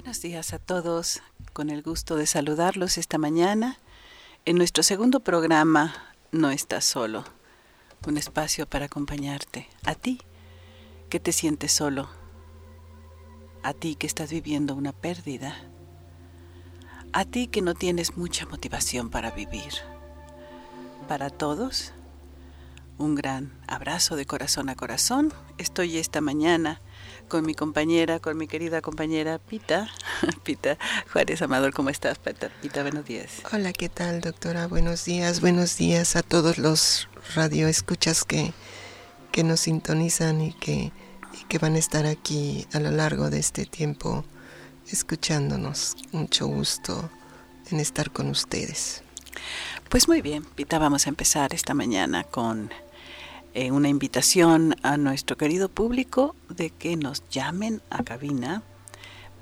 Buenos 0.00 0.22
días 0.22 0.54
a 0.54 0.60
todos, 0.60 1.22
con 1.52 1.70
el 1.70 1.82
gusto 1.82 2.14
de 2.14 2.26
saludarlos 2.26 2.98
esta 2.98 3.18
mañana. 3.18 3.78
En 4.44 4.56
nuestro 4.56 4.84
segundo 4.84 5.18
programa 5.18 5.92
No 6.30 6.52
estás 6.52 6.84
solo, 6.84 7.24
un 8.06 8.16
espacio 8.16 8.64
para 8.68 8.84
acompañarte, 8.84 9.68
a 9.84 9.96
ti 9.96 10.20
que 11.10 11.18
te 11.18 11.32
sientes 11.32 11.72
solo, 11.72 12.08
a 13.64 13.72
ti 13.74 13.96
que 13.96 14.06
estás 14.06 14.30
viviendo 14.30 14.76
una 14.76 14.92
pérdida, 14.92 15.56
a 17.12 17.24
ti 17.24 17.48
que 17.48 17.60
no 17.60 17.74
tienes 17.74 18.16
mucha 18.16 18.46
motivación 18.46 19.10
para 19.10 19.32
vivir. 19.32 19.72
Para 21.08 21.28
todos, 21.28 21.92
un 22.98 23.16
gran 23.16 23.50
abrazo 23.66 24.14
de 24.14 24.26
corazón 24.26 24.68
a 24.68 24.76
corazón. 24.76 25.34
Estoy 25.58 25.98
esta 25.98 26.20
mañana 26.20 26.80
con 27.28 27.44
mi 27.46 27.54
compañera, 27.54 28.18
con 28.18 28.36
mi 28.36 28.48
querida 28.48 28.80
compañera 28.80 29.38
Pita. 29.38 29.88
Pita 30.42 30.78
Juárez 31.12 31.42
Amador, 31.42 31.72
¿cómo 31.72 31.90
estás, 31.90 32.18
Pita? 32.18 32.50
Pita, 32.62 32.82
buenos 32.82 33.04
días. 33.04 33.42
Hola, 33.52 33.72
¿qué 33.72 33.88
tal, 33.88 34.20
doctora? 34.20 34.66
Buenos 34.66 35.04
días, 35.04 35.40
buenos 35.40 35.76
días 35.76 36.16
a 36.16 36.22
todos 36.22 36.58
los 36.58 37.08
radioescuchas 37.34 38.24
que, 38.24 38.52
que 39.30 39.44
nos 39.44 39.60
sintonizan 39.60 40.40
y 40.40 40.52
que, 40.54 40.90
y 41.38 41.44
que 41.48 41.58
van 41.58 41.74
a 41.74 41.78
estar 41.78 42.06
aquí 42.06 42.66
a 42.72 42.80
lo 42.80 42.90
largo 42.90 43.30
de 43.30 43.38
este 43.38 43.66
tiempo 43.66 44.24
escuchándonos. 44.90 45.96
Mucho 46.12 46.46
gusto 46.46 47.10
en 47.70 47.80
estar 47.80 48.10
con 48.10 48.28
ustedes. 48.30 49.02
Pues 49.88 50.08
muy 50.08 50.22
bien, 50.22 50.44
Pita, 50.44 50.78
vamos 50.78 51.06
a 51.06 51.10
empezar 51.10 51.54
esta 51.54 51.74
mañana 51.74 52.24
con 52.24 52.70
eh, 53.54 53.70
una 53.70 53.88
invitación 53.88 54.76
a 54.82 54.96
nuestro 54.96 55.36
querido 55.36 55.68
público 55.68 56.36
de 56.50 56.70
que 56.70 56.96
nos 56.96 57.26
llamen 57.30 57.80
a 57.90 58.02
cabina 58.04 58.62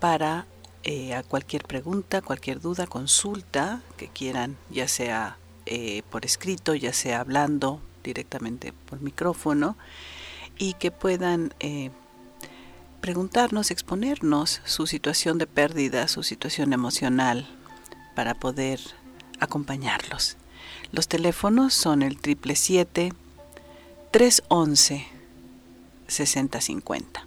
para 0.00 0.46
eh, 0.84 1.14
a 1.14 1.22
cualquier 1.24 1.64
pregunta, 1.64 2.22
cualquier 2.22 2.60
duda, 2.60 2.86
consulta 2.86 3.82
que 3.96 4.08
quieran, 4.08 4.56
ya 4.70 4.86
sea 4.86 5.38
eh, 5.66 6.02
por 6.10 6.24
escrito, 6.24 6.74
ya 6.76 6.92
sea 6.92 7.20
hablando 7.20 7.80
directamente 8.04 8.72
por 8.72 9.00
micrófono, 9.00 9.76
y 10.56 10.74
que 10.74 10.90
puedan 10.90 11.52
preguntarnos, 13.00 13.70
exponernos 13.70 14.62
su 14.64 14.86
situación 14.86 15.36
de 15.38 15.46
pérdida, 15.46 16.08
su 16.08 16.22
situación 16.22 16.72
emocional, 16.72 17.46
para 18.14 18.34
poder 18.34 18.80
acompañarlos. 19.40 20.36
Los 20.92 21.08
teléfonos 21.08 21.74
son 21.74 22.02
el 22.02 22.18
triple 22.18 22.56
siete 22.56 23.12
311 24.16 25.06
6050. 26.08 27.26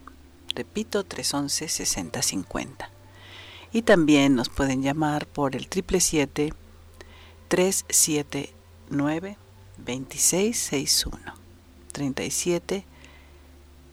Repito, 0.55 1.03
311 1.03 1.67
6050. 1.67 2.89
Y 3.71 3.83
también 3.83 4.33
nos 4.33 4.49
pueden 4.49 4.81
llamar 4.81 5.27
por 5.27 5.55
el 5.55 5.65
777 5.65 6.55
379 7.47 9.37
2661 9.77 11.33
37 11.91 12.85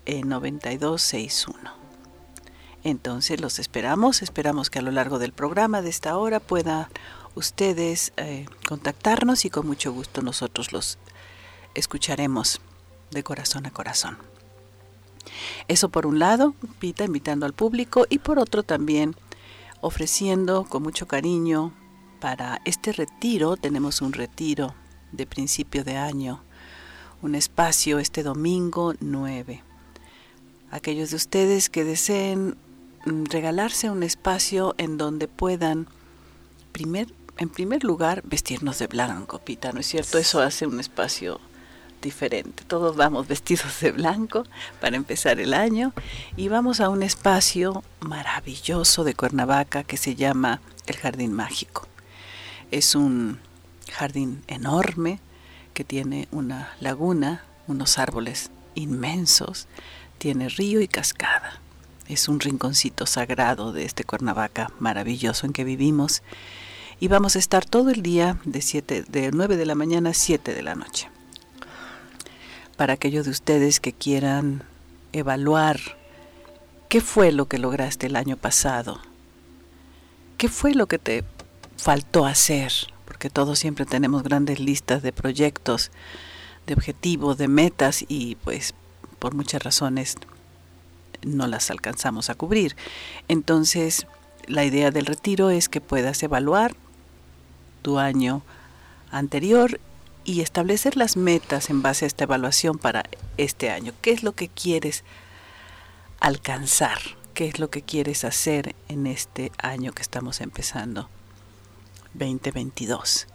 9261. 0.07 1.71
Entonces 2.83 3.43
los 3.43 3.59
esperamos, 3.59 4.23
esperamos 4.23 4.71
que 4.71 4.79
a 4.79 4.83
lo 4.83 4.91
largo 4.91 5.19
del 5.19 5.35
programa 5.35 5.83
de 5.83 5.91
esta 5.91 6.17
hora 6.17 6.41
puedan 6.41 6.87
ustedes 7.35 8.15
eh, 8.17 8.47
contactarnos 8.67 9.45
y 9.45 9.51
con 9.51 9.67
mucho 9.67 9.93
gusto 9.93 10.23
nosotros 10.23 10.73
los 10.73 10.97
escucharemos 11.75 12.63
de 13.11 13.23
corazón 13.23 13.67
a 13.67 13.71
corazón. 13.71 14.19
Eso 15.69 15.89
por 15.89 16.07
un 16.07 16.19
lado, 16.19 16.55
Pita 16.79 17.05
invitando 17.05 17.47
al 17.47 17.53
público 17.53 18.07
y 18.09 18.19
por 18.19 18.39
otro 18.39 18.63
también 18.63 19.17
ofreciendo 19.81 20.65
con 20.65 20.83
mucho 20.83 21.07
cariño 21.07 21.73
para 22.21 22.61
este 22.65 22.93
retiro, 22.93 23.57
tenemos 23.57 24.01
un 24.01 24.13
retiro 24.13 24.75
de 25.13 25.27
principio 25.27 25.85
de 25.85 25.97
año, 25.97 26.43
un 27.23 27.35
espacio 27.35 27.99
este 27.99 28.23
domingo 28.23 28.95
9. 29.01 29.63
Aquellos 30.71 31.11
de 31.11 31.17
ustedes 31.17 31.71
que 31.71 31.85
deseen 31.85 32.57
mm, 33.05 33.25
regalarse 33.27 33.91
un 33.91 34.03
espacio 34.03 34.75
en 34.79 34.99
donde 34.99 35.29
puedan 35.29 35.89
primer, 36.73 37.13
en 37.39 37.49
primer 37.49 37.85
lugar 37.85 38.23
vestirnos 38.25 38.79
de 38.79 38.87
blanco, 38.87 39.39
Pita, 39.39 39.73
¿no 39.73 39.81
es 39.81 39.87
cierto? 39.87 40.19
Eso 40.19 40.41
hace 40.41 40.67
un 40.67 40.81
espacio 40.81 41.41
diferente. 42.01 42.65
Todos 42.65 42.97
vamos 42.97 43.29
vestidos 43.35 43.81
de 43.81 43.93
blanco 43.93 44.45
para 44.81 44.97
empezar 44.97 45.41
el 45.41 45.55
año 45.55 45.93
y 46.37 46.49
vamos 46.49 46.81
a 46.81 46.89
un 46.89 47.03
espacio 47.03 47.83
maravilloso 48.01 49.05
de 49.05 49.15
Cuernavaca 49.15 49.85
que 49.85 49.97
se 49.97 50.15
llama 50.15 50.61
el 50.87 50.97
Jardín 50.97 51.33
Mágico. 51.33 51.87
Es 52.71 52.95
un 52.95 53.39
jardín 53.93 54.43
enorme 54.47 55.21
que 55.75 55.85
tiene 55.85 56.29
una 56.33 56.75
laguna, 56.81 57.45
unos 57.67 57.99
árboles 57.99 58.51
inmensos, 58.75 59.69
tiene 60.19 60.49
río 60.49 60.81
y 60.81 60.89
cascada. 60.89 61.61
Es 62.09 62.29
un 62.29 62.41
rinconcito 62.41 63.07
sagrado 63.07 63.73
de 63.73 63.85
este 63.85 64.05
Cuernavaca 64.05 64.71
maravilloso 64.79 65.47
en 65.47 65.53
que 65.53 65.65
vivimos 65.65 66.23
y 66.99 67.09
vamos 67.09 67.37
a 67.37 67.39
estar 67.39 67.65
todo 67.65 67.91
el 67.91 68.03
día 68.03 68.39
de, 68.45 69.05
de 69.09 69.31
9 69.33 69.57
de 69.57 69.67
la 69.67 69.75
mañana 69.75 70.11
a 70.11 70.15
7 70.15 70.55
de 70.55 70.63
la 70.63 70.75
noche 70.75 71.11
para 72.77 72.95
aquellos 72.95 73.25
de 73.25 73.31
ustedes 73.31 73.81
que 73.81 73.93
quieran 73.93 74.63
evaluar 75.13 75.81
qué 76.89 77.01
fue 77.01 77.33
lo 77.33 77.47
que 77.47 77.59
lograste 77.59 78.07
el 78.07 78.17
año 78.17 78.37
pasado, 78.37 79.01
qué 80.39 80.49
fue 80.49 80.75
lo 80.75 80.87
que 80.87 80.99
te 80.99 81.25
faltó 81.77 82.27
hacer, 82.27 82.73
porque 83.05 83.31
todos 83.31 83.59
siempre 83.59 83.87
tenemos 83.87 84.23
grandes 84.23 84.61
listas 84.61 85.03
de 85.03 85.13
proyectos, 85.13 85.91
de 86.67 86.75
objetivos, 86.75 87.39
de 87.39 87.49
metas 87.49 88.05
y 88.09 88.37
pues 88.37 88.75
por 89.19 89.35
muchas 89.35 89.63
razones 89.63 90.17
no 91.23 91.47
las 91.47 91.71
alcanzamos 91.71 92.31
a 92.31 92.35
cubrir. 92.35 92.77
Entonces, 93.29 94.07
la 94.47 94.65
idea 94.65 94.91
del 94.91 95.07
retiro 95.07 95.51
es 95.51 95.69
que 95.69 95.81
puedas 95.81 96.23
evaluar 96.23 96.75
tu 97.83 97.99
año 97.99 98.43
anterior 99.11 99.81
y 100.27 100.41
establecer 100.41 100.97
las 100.97 101.17
metas 101.17 101.71
en 101.71 101.83
base 101.83 102.05
a 102.05 102.09
esta 102.09 102.25
evaluación 102.25 102.79
para 102.79 103.05
este 103.37 103.71
año. 103.71 103.93
¿Qué 104.03 104.11
es 104.11 104.25
lo 104.25 104.33
que 104.33 104.49
quieres 104.49 105.05
alcanzar? 106.19 106.99
¿Qué 107.33 107.47
es 107.47 107.61
lo 107.61 107.71
que 107.71 107.83
quieres 107.83 108.25
hacer 108.25 108.75
en 108.89 109.07
este 109.07 109.53
año 109.57 109.93
que 109.93 110.03
estamos 110.03 110.41
empezando? 110.41 111.09
2022. 112.15 113.29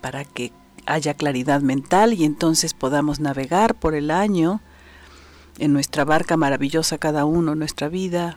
Para 0.00 0.24
que 0.24 0.52
haya 0.86 1.14
claridad 1.14 1.62
mental 1.62 2.12
y 2.12 2.24
entonces 2.24 2.74
podamos 2.74 3.18
navegar 3.18 3.74
por 3.74 3.96
el 3.96 4.12
año 4.12 4.60
en 5.58 5.72
nuestra 5.72 6.04
barca 6.04 6.36
maravillosa 6.36 6.96
cada 6.96 7.24
uno, 7.24 7.56
nuestra 7.56 7.88
vida, 7.88 8.36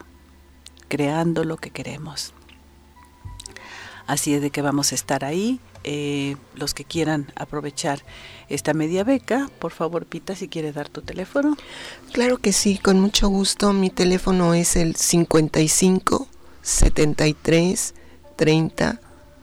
creando 0.87 1.43
lo 1.43 1.57
que 1.57 1.69
queremos. 1.69 2.33
Así 4.07 4.33
es 4.33 4.41
de 4.41 4.49
que 4.49 4.63
vamos 4.63 4.93
a 4.93 4.95
estar 4.95 5.23
ahí 5.23 5.59
eh, 5.83 6.35
los 6.55 6.73
que 6.73 6.83
quieran 6.83 7.31
aprovechar 7.35 8.03
esta 8.49 8.73
media 8.73 9.03
beca, 9.03 9.49
por 9.59 9.71
favor, 9.71 10.05
Pita, 10.05 10.35
si 10.35 10.47
quieres 10.47 10.75
dar 10.75 10.89
tu 10.89 11.01
teléfono. 11.01 11.57
Claro 12.11 12.37
que 12.37 12.53
sí, 12.53 12.77
con 12.77 12.99
mucho 12.99 13.29
gusto. 13.29 13.73
Mi 13.73 13.89
teléfono 13.89 14.53
es 14.53 14.75
el 14.75 14.95
55 14.95 16.27
73 16.61 17.93
30 18.35 18.99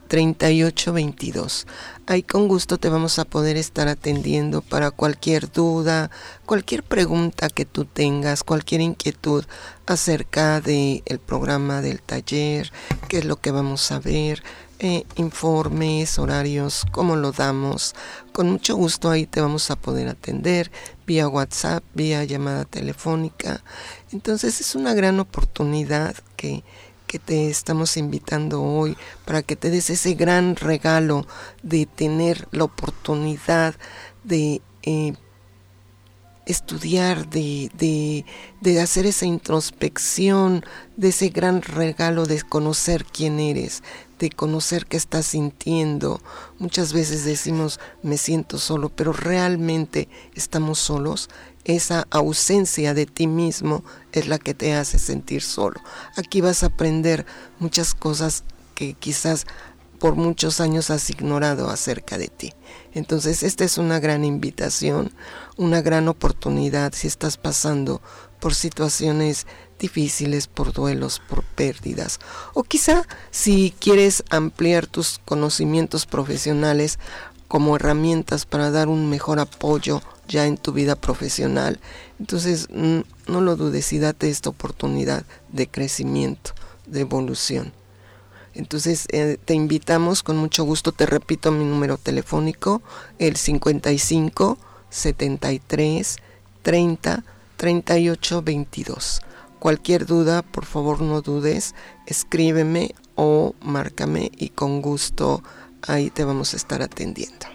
38 0.06 0.92
22. 0.92 1.66
Ahí 2.06 2.22
con 2.22 2.48
gusto 2.48 2.78
te 2.78 2.88
vamos 2.88 3.18
a 3.18 3.24
poder 3.24 3.56
estar 3.56 3.88
atendiendo 3.88 4.62
para 4.62 4.90
cualquier 4.90 5.50
duda, 5.50 6.10
cualquier 6.44 6.82
pregunta 6.82 7.48
que 7.48 7.64
tú 7.64 7.84
tengas, 7.84 8.44
cualquier 8.44 8.80
inquietud 8.80 9.44
acerca 9.86 10.60
del 10.60 11.02
el 11.06 11.18
programa 11.18 11.82
del 11.82 12.00
taller, 12.00 12.72
qué 13.08 13.18
es 13.18 13.24
lo 13.24 13.36
que 13.36 13.50
vamos 13.50 13.90
a 13.90 13.98
ver, 13.98 14.42
eh, 14.78 15.04
informes, 15.16 16.18
horarios, 16.18 16.84
cómo 16.92 17.16
lo 17.16 17.32
damos. 17.32 17.94
Con 18.32 18.50
mucho 18.50 18.76
gusto 18.76 19.10
ahí 19.10 19.26
te 19.26 19.40
vamos 19.40 19.70
a 19.70 19.76
poder 19.76 20.08
atender 20.08 20.70
vía 21.06 21.28
WhatsApp, 21.28 21.82
vía 21.94 22.24
llamada 22.24 22.64
telefónica. 22.64 23.62
Entonces 24.12 24.60
es 24.60 24.74
una 24.74 24.92
gran 24.92 25.18
oportunidad 25.20 26.14
que, 26.36 26.62
que 27.06 27.18
te 27.18 27.48
estamos 27.48 27.96
invitando 27.96 28.62
hoy 28.62 28.96
para 29.24 29.42
que 29.42 29.56
te 29.56 29.70
des 29.70 29.90
ese 29.90 30.14
gran 30.14 30.56
regalo 30.56 31.26
de 31.62 31.86
tener 31.86 32.46
la 32.50 32.64
oportunidad 32.64 33.74
de 34.24 34.60
eh, 34.82 35.14
estudiar, 36.46 37.28
de, 37.28 37.70
de, 37.74 38.24
de, 38.60 38.80
hacer 38.80 39.04
esa 39.04 39.26
introspección, 39.26 40.64
de 40.96 41.08
ese 41.08 41.28
gran 41.28 41.60
regalo 41.60 42.24
de 42.24 42.40
conocer 42.42 43.04
quién 43.04 43.40
eres, 43.40 43.82
de 44.18 44.30
conocer 44.30 44.86
qué 44.86 44.96
estás 44.96 45.26
sintiendo. 45.26 46.20
Muchas 46.58 46.92
veces 46.92 47.24
decimos 47.24 47.80
me 48.02 48.18
siento 48.18 48.58
solo, 48.58 48.88
pero 48.88 49.12
realmente 49.12 50.08
estamos 50.34 50.78
solos. 50.78 51.28
Esa 51.64 52.06
ausencia 52.10 52.94
de 52.94 53.06
ti 53.06 53.26
mismo 53.26 53.84
es 54.12 54.28
la 54.28 54.38
que 54.38 54.54
te 54.54 54.74
hace 54.74 54.98
sentir 54.98 55.42
solo. 55.42 55.80
Aquí 56.16 56.40
vas 56.40 56.62
a 56.62 56.66
aprender 56.66 57.26
muchas 57.58 57.94
cosas 57.94 58.44
que 58.74 58.94
quizás 58.94 59.46
por 59.98 60.14
muchos 60.14 60.60
años 60.60 60.90
has 60.90 61.08
ignorado 61.10 61.70
acerca 61.70 62.18
de 62.18 62.28
ti. 62.28 62.52
Entonces, 62.92 63.42
esta 63.42 63.64
es 63.64 63.78
una 63.78 63.98
gran 63.98 64.24
invitación, 64.24 65.12
una 65.56 65.80
gran 65.80 66.08
oportunidad 66.08 66.92
si 66.94 67.06
estás 67.06 67.36
pasando 67.36 68.02
por 68.40 68.54
situaciones 68.54 69.46
difíciles, 69.78 70.46
por 70.46 70.72
duelos, 70.72 71.20
por 71.28 71.42
pérdidas. 71.42 72.18
O 72.54 72.62
quizá 72.62 73.04
si 73.30 73.74
quieres 73.78 74.24
ampliar 74.30 74.86
tus 74.86 75.20
conocimientos 75.24 76.06
profesionales 76.06 76.98
como 77.48 77.76
herramientas 77.76 78.46
para 78.46 78.70
dar 78.70 78.88
un 78.88 79.08
mejor 79.08 79.38
apoyo 79.38 80.02
ya 80.28 80.46
en 80.46 80.56
tu 80.56 80.72
vida 80.72 80.96
profesional. 80.96 81.78
Entonces, 82.18 82.68
no 82.70 83.40
lo 83.40 83.56
dudes 83.56 83.92
y 83.92 83.98
date 83.98 84.28
esta 84.28 84.50
oportunidad 84.50 85.24
de 85.52 85.68
crecimiento, 85.68 86.52
de 86.86 87.00
evolución. 87.00 87.72
Entonces 88.56 89.06
eh, 89.10 89.36
te 89.44 89.52
invitamos 89.52 90.22
con 90.22 90.38
mucho 90.38 90.64
gusto, 90.64 90.90
te 90.90 91.04
repito 91.04 91.52
mi 91.52 91.64
número 91.64 91.98
telefónico, 91.98 92.80
el 93.18 93.36
55 93.36 94.56
73 94.88 96.16
30 96.62 97.24
38 97.58 98.42
22. 98.42 99.20
Cualquier 99.58 100.06
duda, 100.06 100.42
por 100.42 100.64
favor 100.64 101.00
no 101.00 101.22
dudes, 101.22 101.74
escríbeme 102.06 102.94
o 103.14 103.54
márcame 103.60 104.30
y 104.36 104.50
con 104.50 104.82
gusto 104.82 105.42
ahí 105.82 106.10
te 106.10 106.24
vamos 106.24 106.54
a 106.54 106.56
estar 106.56 106.82
atendiendo. 106.82 107.46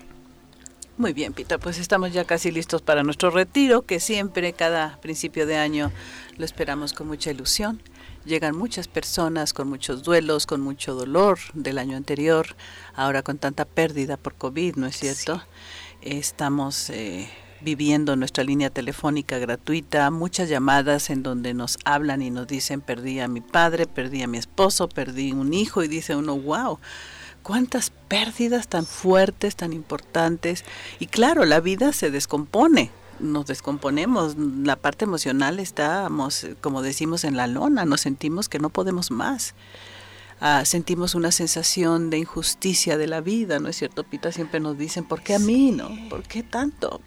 Muy 0.98 1.14
bien, 1.14 1.34
Pita, 1.34 1.58
pues 1.58 1.80
estamos 1.80 2.14
ya 2.14 2.26
casi 2.26 2.52
listos 2.52 2.82
para 2.82 3.02
nuestro 3.04 3.32
retiro, 3.32 3.84
que 3.84 4.00
siempre 4.00 4.54
cada 4.54 5.00
principio 5.02 5.48
de 5.48 5.58
año 5.58 5.92
lo 6.38 6.46
esperamos 6.46 6.94
con 6.94 7.08
mucha 7.08 7.32
ilusión 7.32 7.82
llegan 8.26 8.56
muchas 8.56 8.88
personas 8.88 9.54
con 9.54 9.68
muchos 9.68 10.04
duelos, 10.04 10.46
con 10.46 10.62
mucho 10.62 10.94
dolor 10.94 11.40
del 11.54 11.78
año 11.78 11.98
anterior, 11.98 12.56
ahora 12.94 13.24
con 13.24 13.38
tanta 13.38 13.66
pérdida 13.66 14.18
por 14.18 14.36
COVID, 14.36 14.76
¿no 14.76 14.88
es 14.88 14.98
cierto? 14.98 15.42
Estamos 16.02 16.90
eh, 16.90 17.30
viviendo 17.64 18.16
nuestra 18.16 18.44
línea 18.44 18.70
telefónica 18.70 19.38
gratuita, 19.38 20.10
muchas 20.12 20.50
llamadas 20.50 21.10
en 21.10 21.24
donde 21.24 21.54
nos 21.54 21.78
hablan 21.86 22.22
y 22.22 22.30
nos 22.30 22.48
dicen 22.48 22.82
perdí 22.82 23.20
a 23.20 23.28
mi 23.28 23.42
padre, 23.42 23.88
perdí 23.88 24.24
a 24.24 24.28
mi 24.28 24.38
esposo, 24.38 24.90
perdí 24.90 25.32
un 25.32 25.54
hijo 25.54 25.84
y 25.84 25.88
dice 25.88 26.16
uno, 26.16 26.38
wow, 26.38 26.80
cuántas 27.44 27.92
pérdidas 28.08 28.68
tan 28.68 28.86
fuertes, 28.86 29.56
tan 29.56 29.74
importantes. 29.74 30.66
Y 31.00 31.08
claro, 31.08 31.46
la 31.46 31.60
vida 31.60 31.94
se 31.94 32.12
descompone, 32.12 32.92
nos 33.20 33.46
descomponemos, 33.46 34.36
la 34.38 34.76
parte 34.76 35.06
emocional 35.06 35.60
estamos, 35.60 36.48
como 36.62 36.82
decimos, 36.82 37.24
en 37.24 37.38
la 37.38 37.48
lona, 37.48 37.86
nos 37.86 38.02
sentimos 38.02 38.50
que 38.50 38.60
no 38.60 38.70
podemos 38.70 39.12
más. 39.12 39.54
Ah, 40.44 40.66
sentimos 40.66 41.14
una 41.14 41.32
sensación 41.32 42.10
de 42.10 42.18
injusticia 42.18 42.98
de 42.98 43.06
la 43.06 43.22
vida, 43.22 43.60
¿no 43.60 43.70
es 43.70 43.76
cierto? 43.76 44.04
Pita 44.04 44.32
siempre 44.32 44.60
nos 44.60 44.76
dicen, 44.76 45.04
¿por 45.04 45.22
qué 45.22 45.36
a 45.36 45.40
mí, 45.40 45.72
no? 45.72 45.92
¿Por 46.10 46.24
qué 46.24 46.42
tanto? 46.42 47.00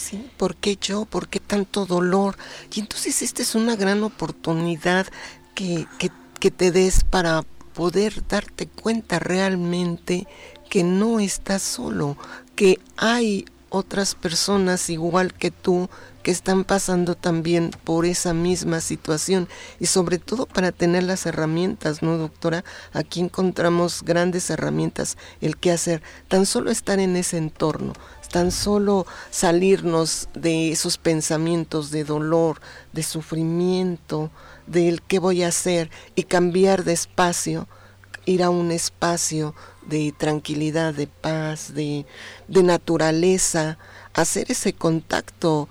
Sí, 0.00 0.30
¿por 0.38 0.56
qué 0.56 0.78
yo? 0.80 1.04
¿Por 1.04 1.28
qué 1.28 1.40
tanto 1.40 1.84
dolor? 1.84 2.38
Y 2.74 2.80
entonces 2.80 3.20
esta 3.20 3.42
es 3.42 3.54
una 3.54 3.76
gran 3.76 4.02
oportunidad 4.02 5.06
que, 5.54 5.86
que, 5.98 6.10
que 6.40 6.50
te 6.50 6.72
des 6.72 7.04
para 7.04 7.42
poder 7.74 8.26
darte 8.26 8.66
cuenta 8.66 9.18
realmente 9.18 10.26
que 10.70 10.84
no 10.84 11.20
estás 11.20 11.60
solo, 11.60 12.16
que 12.56 12.80
hay 12.96 13.44
otras 13.68 14.14
personas 14.14 14.88
igual 14.88 15.34
que 15.34 15.50
tú 15.50 15.90
que 16.22 16.30
están 16.30 16.64
pasando 16.64 17.14
también 17.14 17.70
por 17.84 18.04
esa 18.04 18.34
misma 18.34 18.80
situación 18.80 19.48
y 19.78 19.86
sobre 19.86 20.18
todo 20.18 20.46
para 20.46 20.72
tener 20.72 21.04
las 21.04 21.24
herramientas, 21.24 22.02
¿no, 22.02 22.18
doctora? 22.18 22.64
Aquí 22.92 23.20
encontramos 23.20 24.02
grandes 24.02 24.50
herramientas, 24.50 25.16
el 25.40 25.56
qué 25.56 25.72
hacer, 25.72 26.02
tan 26.28 26.46
solo 26.46 26.70
estar 26.70 26.98
en 27.00 27.16
ese 27.16 27.38
entorno, 27.38 27.94
tan 28.30 28.52
solo 28.52 29.06
salirnos 29.30 30.28
de 30.34 30.70
esos 30.72 30.98
pensamientos 30.98 31.90
de 31.90 32.04
dolor, 32.04 32.60
de 32.92 33.02
sufrimiento, 33.02 34.30
del 34.66 35.02
qué 35.02 35.18
voy 35.18 35.42
a 35.42 35.48
hacer 35.48 35.90
y 36.14 36.22
cambiar 36.22 36.84
de 36.84 36.92
espacio, 36.92 37.68
ir 38.26 38.42
a 38.42 38.50
un 38.50 38.70
espacio 38.70 39.54
de 39.86 40.14
tranquilidad, 40.16 40.94
de 40.94 41.08
paz, 41.08 41.74
de, 41.74 42.06
de 42.48 42.62
naturaleza, 42.62 43.78
hacer 44.14 44.50
ese 44.50 44.72
contacto 44.72 45.68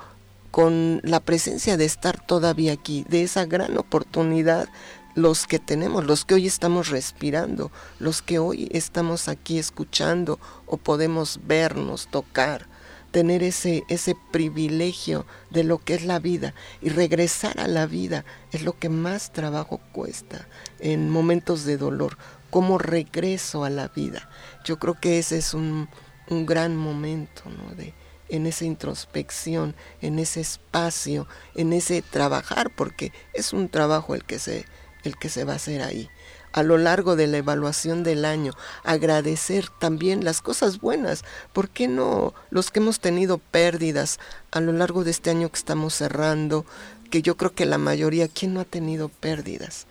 con 0.52 1.00
la 1.04 1.20
presencia 1.20 1.78
de 1.78 1.86
estar 1.86 2.26
todavía 2.26 2.74
aquí, 2.74 3.06
de 3.08 3.24
esa 3.24 3.46
gran 3.46 3.78
oportunidad, 3.78 4.68
los 5.16 5.48
que 5.48 5.60
tenemos, 5.60 6.06
los 6.06 6.26
que 6.26 6.36
hoy 6.36 6.48
estamos 6.48 6.90
respirando, 6.90 7.72
los 8.00 8.22
que 8.22 8.40
hoy 8.40 8.70
estamos 8.72 9.28
aquí 9.28 9.58
escuchando 9.58 10.40
o 10.66 10.78
podemos 10.78 11.40
vernos, 11.46 12.08
tocar, 12.08 12.68
tener 13.12 13.44
ese, 13.44 13.84
ese 13.90 14.16
privilegio 14.32 15.26
de 15.50 15.64
lo 15.64 15.80
que 15.80 15.96
es 15.96 16.06
la 16.06 16.20
vida 16.20 16.54
y 16.82 16.90
regresar 16.90 17.60
a 17.60 17.68
la 17.68 17.86
vida 17.86 18.24
es 18.52 18.64
lo 18.64 18.78
que 18.78 18.90
más 18.90 19.34
trabajo 19.34 19.80
cuesta 19.92 20.48
en 20.80 21.10
momentos 21.10 21.66
de 21.66 21.78
dolor 21.78 22.18
como 22.50 22.78
regreso 22.78 23.64
a 23.64 23.70
la 23.70 23.88
vida. 23.88 24.30
Yo 24.64 24.80
creo 24.80 24.96
que 24.96 25.20
ese 25.20 25.38
es 25.38 25.54
un, 25.54 25.90
gran 26.30 26.76
momento. 26.76 27.44
De, 27.76 27.94
en 28.30 28.46
esa 28.46 28.66
introspección, 28.66 29.76
en 30.02 30.20
ese 30.20 30.42
espacio, 30.42 31.28
en 31.56 31.74
ese 31.74 32.04
trabajar, 32.04 32.70
porque 32.76 33.12
es 33.34 33.54
un 33.54 33.70
trabajo 33.70 34.14
el 34.14 34.24
que 34.24 34.38
se, 34.38 34.66
el 35.04 35.18
que 35.18 35.30
se 35.30 35.44
va 35.44 35.54
a 35.54 35.58
hacer 35.58 35.82
ahí. 35.82 36.10
A 36.52 36.64
lo 36.64 36.78
largo 36.78 37.16
de 37.16 37.28
la 37.28 37.38
evaluación 37.38 38.04
del 38.04 38.26
año, 38.26 38.54
agradecer 38.84 39.70
también 39.80 40.24
las 40.24 40.42
cosas 40.42 40.80
buenas. 40.80 41.24
¿Por 41.54 41.70
qué 41.70 41.88
no 41.88 42.34
los 42.50 42.72
que 42.72 42.80
hemos 42.80 43.00
tenido 43.00 43.38
pérdidas 43.38 44.20
a 44.52 44.60
lo 44.60 44.74
largo 44.74 45.04
de 45.04 45.12
este 45.12 45.30
año 45.30 45.50
que 45.50 45.60
estamos 45.60 45.94
cerrando? 45.94 46.66
Que 47.12 47.22
yo 47.22 47.38
creo 47.38 47.54
que 47.54 47.68
la 47.68 47.78
mayoría, 47.78 48.28
¿quién 48.28 48.56
no 48.56 48.62
ha 48.62 48.66
tenido 48.66 49.10
pérdidas? 49.10 49.86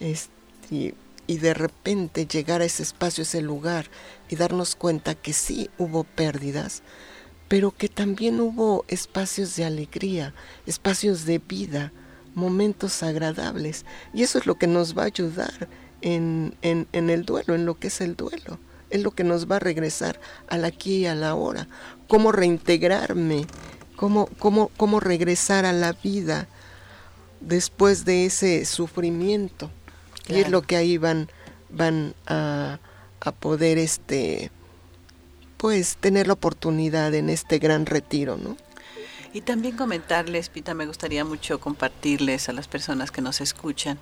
Este, 0.00 0.94
y 1.26 1.38
de 1.38 1.54
repente 1.54 2.26
llegar 2.26 2.62
a 2.62 2.64
ese 2.64 2.82
espacio, 2.82 3.22
ese 3.22 3.40
lugar 3.40 3.86
y 4.28 4.36
darnos 4.36 4.74
cuenta 4.74 5.14
que 5.14 5.32
sí 5.32 5.70
hubo 5.78 6.02
pérdidas, 6.02 6.82
pero 7.48 7.70
que 7.70 7.88
también 7.88 8.40
hubo 8.40 8.84
espacios 8.88 9.54
de 9.56 9.64
alegría, 9.64 10.34
espacios 10.66 11.26
de 11.26 11.38
vida, 11.38 11.92
momentos 12.34 13.02
agradables. 13.02 13.84
Y 14.12 14.22
eso 14.22 14.38
es 14.38 14.46
lo 14.46 14.56
que 14.56 14.66
nos 14.66 14.96
va 14.96 15.02
a 15.02 15.06
ayudar 15.06 15.68
en, 16.00 16.54
en, 16.62 16.86
en 16.92 17.10
el 17.10 17.24
duelo, 17.24 17.54
en 17.54 17.66
lo 17.66 17.78
que 17.78 17.88
es 17.88 18.00
el 18.00 18.16
duelo. 18.16 18.58
Es 18.90 19.02
lo 19.02 19.12
que 19.12 19.24
nos 19.24 19.50
va 19.50 19.56
a 19.56 19.60
regresar 19.60 20.20
al 20.48 20.64
aquí 20.64 20.98
y 20.98 21.06
a 21.06 21.14
la 21.14 21.30
ahora. 21.30 21.66
Cómo 22.08 22.30
reintegrarme, 22.32 23.46
cómo, 23.96 24.26
cómo, 24.38 24.70
cómo 24.76 25.00
regresar 25.00 25.64
a 25.64 25.72
la 25.72 25.92
vida 25.92 26.46
después 27.40 28.04
de 28.04 28.26
ese 28.26 28.64
sufrimiento. 28.64 29.70
Y 30.28 30.34
es 30.40 30.50
lo 30.50 30.62
que 30.62 30.76
ahí 30.76 30.98
van, 30.98 31.28
van 31.70 32.14
a, 32.26 32.78
a 33.20 33.32
poder 33.32 33.78
este 33.78 34.50
pues 35.56 35.96
tener 35.96 36.26
la 36.26 36.32
oportunidad 36.32 37.14
en 37.14 37.30
este 37.30 37.60
gran 37.60 37.86
retiro, 37.86 38.36
¿no? 38.36 38.56
Y 39.34 39.40
también 39.40 39.76
comentarles, 39.76 40.50
Pita, 40.50 40.74
me 40.74 40.86
gustaría 40.86 41.24
mucho 41.24 41.58
compartirles 41.58 42.48
a 42.48 42.52
las 42.52 42.68
personas 42.68 43.10
que 43.10 43.22
nos 43.22 43.40
escuchan 43.40 43.98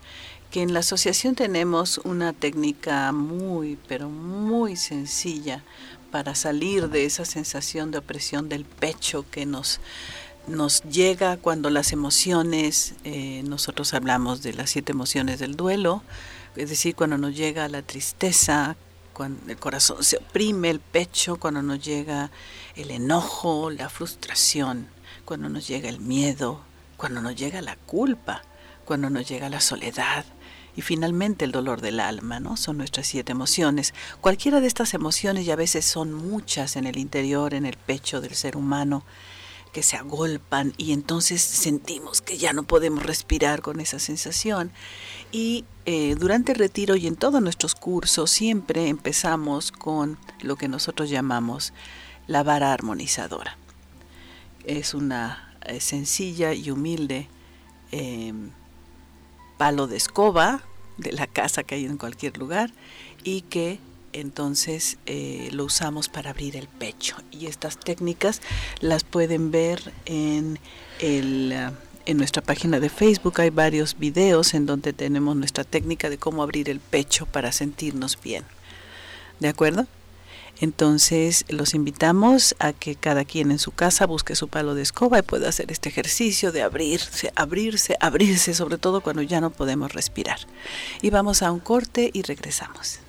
que 0.50 0.62
en 0.62 0.74
la 0.74 0.80
asociación 0.80 1.36
tenemos 1.36 1.98
una 1.98 2.32
técnica 2.32 3.12
muy, 3.12 3.78
pero 3.86 4.08
muy 4.08 4.74
sencilla 4.74 5.62
para 6.10 6.34
salir 6.34 6.88
de 6.88 7.04
esa 7.04 7.24
sensación 7.24 7.92
de 7.92 7.98
opresión 7.98 8.48
del 8.48 8.64
pecho 8.64 9.24
que 9.30 9.46
nos 9.46 9.80
nos 10.46 10.82
llega 10.82 11.36
cuando 11.36 11.70
las 11.70 11.92
emociones, 11.92 12.94
eh, 13.04 13.42
nosotros 13.44 13.94
hablamos 13.94 14.42
de 14.42 14.54
las 14.54 14.70
siete 14.70 14.92
emociones 14.92 15.38
del 15.38 15.54
duelo, 15.54 16.02
es 16.56 16.70
decir, 16.70 16.96
cuando 16.96 17.18
nos 17.18 17.36
llega 17.36 17.68
la 17.68 17.82
tristeza, 17.82 18.76
cuando 19.12 19.52
el 19.52 19.58
corazón 19.58 20.02
se 20.02 20.16
oprime, 20.16 20.70
el 20.70 20.80
pecho, 20.80 21.36
cuando 21.36 21.62
nos 21.62 21.84
llega 21.84 22.30
el 22.74 22.90
enojo, 22.90 23.70
la 23.70 23.88
frustración, 23.88 24.88
cuando 25.24 25.48
nos 25.48 25.66
llega 25.66 25.88
el 25.88 26.00
miedo, 26.00 26.60
cuando 26.96 27.20
nos 27.22 27.36
llega 27.36 27.62
la 27.62 27.76
culpa, 27.76 28.42
cuando 28.84 29.10
nos 29.10 29.28
llega 29.28 29.48
la 29.48 29.60
soledad 29.60 30.24
y 30.76 30.82
finalmente 30.82 31.44
el 31.44 31.52
dolor 31.52 31.80
del 31.80 32.00
alma, 32.00 32.40
¿no? 32.40 32.56
Son 32.56 32.78
nuestras 32.78 33.06
siete 33.06 33.32
emociones. 33.32 33.94
Cualquiera 34.20 34.60
de 34.60 34.66
estas 34.66 34.94
emociones 34.94 35.46
y 35.46 35.50
a 35.50 35.56
veces 35.56 35.84
son 35.84 36.12
muchas 36.12 36.76
en 36.76 36.86
el 36.86 36.96
interior, 36.96 37.54
en 37.54 37.66
el 37.66 37.76
pecho 37.76 38.20
del 38.20 38.34
ser 38.34 38.56
humano, 38.56 39.04
que 39.72 39.82
se 39.82 39.96
agolpan 39.96 40.74
y 40.76 40.92
entonces 40.92 41.42
sentimos 41.42 42.20
que 42.20 42.38
ya 42.38 42.52
no 42.52 42.64
podemos 42.64 43.04
respirar 43.04 43.62
con 43.62 43.80
esa 43.80 43.98
sensación. 43.98 44.72
Y 45.32 45.64
eh, 45.86 46.16
durante 46.18 46.52
el 46.52 46.58
retiro 46.58 46.96
y 46.96 47.06
en 47.06 47.16
todos 47.16 47.40
nuestros 47.40 47.74
cursos 47.74 48.30
siempre 48.30 48.88
empezamos 48.88 49.70
con 49.70 50.18
lo 50.40 50.56
que 50.56 50.68
nosotros 50.68 51.08
llamamos 51.08 51.72
la 52.26 52.42
vara 52.42 52.72
armonizadora. 52.72 53.56
Es 54.64 54.94
una 54.94 55.54
eh, 55.66 55.80
sencilla 55.80 56.54
y 56.54 56.70
humilde 56.70 57.28
em, 57.92 58.50
palo 59.58 59.86
de 59.86 59.96
escoba 59.96 60.62
de 60.96 61.12
la 61.12 61.26
casa 61.26 61.62
que 61.62 61.74
hay 61.74 61.86
en 61.86 61.96
cualquier 61.96 62.38
lugar 62.38 62.70
y 63.24 63.42
que 63.42 63.78
entonces 64.12 64.98
eh, 65.06 65.48
lo 65.52 65.64
usamos 65.64 66.08
para 66.08 66.30
abrir 66.30 66.56
el 66.56 66.68
pecho. 66.68 67.16
Y 67.30 67.46
estas 67.46 67.78
técnicas 67.78 68.40
las 68.80 69.04
pueden 69.04 69.50
ver 69.50 69.92
en, 70.06 70.58
eh, 71.00 71.70
en 72.06 72.16
nuestra 72.16 72.42
página 72.42 72.80
de 72.80 72.88
Facebook. 72.88 73.40
Hay 73.40 73.50
varios 73.50 73.98
videos 73.98 74.54
en 74.54 74.66
donde 74.66 74.92
tenemos 74.92 75.36
nuestra 75.36 75.64
técnica 75.64 76.10
de 76.10 76.18
cómo 76.18 76.42
abrir 76.42 76.68
el 76.68 76.80
pecho 76.80 77.26
para 77.26 77.52
sentirnos 77.52 78.18
bien. 78.20 78.44
¿De 79.38 79.48
acuerdo? 79.48 79.86
Entonces 80.60 81.46
los 81.48 81.74
invitamos 81.74 82.54
a 82.58 82.74
que 82.74 82.94
cada 82.94 83.24
quien 83.24 83.50
en 83.50 83.58
su 83.58 83.72
casa 83.72 84.06
busque 84.06 84.36
su 84.36 84.48
palo 84.48 84.74
de 84.74 84.82
escoba 84.82 85.18
y 85.18 85.22
pueda 85.22 85.48
hacer 85.48 85.72
este 85.72 85.88
ejercicio 85.88 86.52
de 86.52 86.62
abrirse, 86.62 87.32
abrirse, 87.34 87.96
abrirse, 87.98 88.52
sobre 88.52 88.76
todo 88.76 89.00
cuando 89.00 89.22
ya 89.22 89.40
no 89.40 89.50
podemos 89.50 89.92
respirar. 89.94 90.38
Y 91.00 91.08
vamos 91.08 91.42
a 91.42 91.50
un 91.50 91.60
corte 91.60 92.10
y 92.12 92.22
regresamos. 92.22 93.00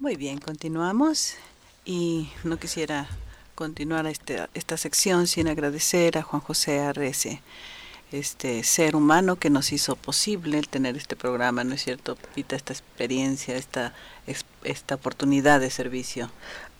Muy 0.00 0.16
bien, 0.16 0.38
continuamos 0.38 1.34
y 1.84 2.28
no 2.42 2.58
quisiera 2.58 3.08
continuar 3.54 4.06
esta, 4.06 4.50
esta 4.52 4.76
sección 4.76 5.28
sin 5.28 5.46
agradecer 5.48 6.18
a 6.18 6.22
Juan 6.22 6.42
José 6.42 6.80
Arrece, 6.80 7.40
este 8.12 8.62
ser 8.62 8.96
humano 8.96 9.36
que 9.36 9.50
nos 9.50 9.72
hizo 9.72 9.96
posible 9.96 10.58
el 10.58 10.68
tener 10.68 10.96
este 10.96 11.16
programa, 11.16 11.64
¿no 11.64 11.74
es 11.74 11.82
cierto, 11.82 12.16
Pita? 12.34 12.56
Esta 12.56 12.72
experiencia, 12.72 13.56
esta, 13.56 13.92
esta 14.62 14.94
oportunidad 14.94 15.60
de 15.60 15.70
servicio. 15.70 16.30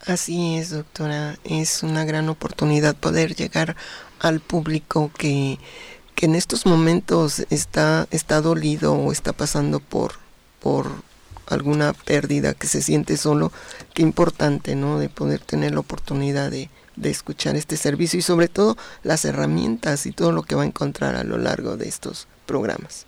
Así 0.06 0.56
es, 0.56 0.70
doctora. 0.70 1.36
Es 1.44 1.82
una 1.82 2.04
gran 2.04 2.28
oportunidad 2.28 2.94
poder 2.94 3.34
llegar 3.34 3.74
al 4.20 4.40
público 4.40 5.10
que 5.16 5.58
que 6.14 6.26
en 6.26 6.34
estos 6.34 6.66
momentos 6.66 7.44
está, 7.50 8.06
está 8.10 8.40
dolido 8.40 8.94
o 8.94 9.12
está 9.12 9.32
pasando 9.32 9.80
por, 9.80 10.14
por 10.60 10.86
alguna 11.46 11.92
pérdida, 11.92 12.54
que 12.54 12.66
se 12.66 12.82
siente 12.82 13.16
solo, 13.16 13.52
qué 13.92 14.02
importante, 14.02 14.76
¿no? 14.76 14.98
De 14.98 15.08
poder 15.08 15.40
tener 15.40 15.72
la 15.74 15.80
oportunidad 15.80 16.50
de, 16.50 16.70
de 16.96 17.10
escuchar 17.10 17.56
este 17.56 17.76
servicio 17.76 18.18
y 18.18 18.22
sobre 18.22 18.48
todo 18.48 18.76
las 19.02 19.24
herramientas 19.24 20.06
y 20.06 20.12
todo 20.12 20.32
lo 20.32 20.42
que 20.42 20.54
va 20.54 20.62
a 20.62 20.66
encontrar 20.66 21.16
a 21.16 21.24
lo 21.24 21.36
largo 21.38 21.76
de 21.76 21.88
estos 21.88 22.28
programas. 22.46 23.04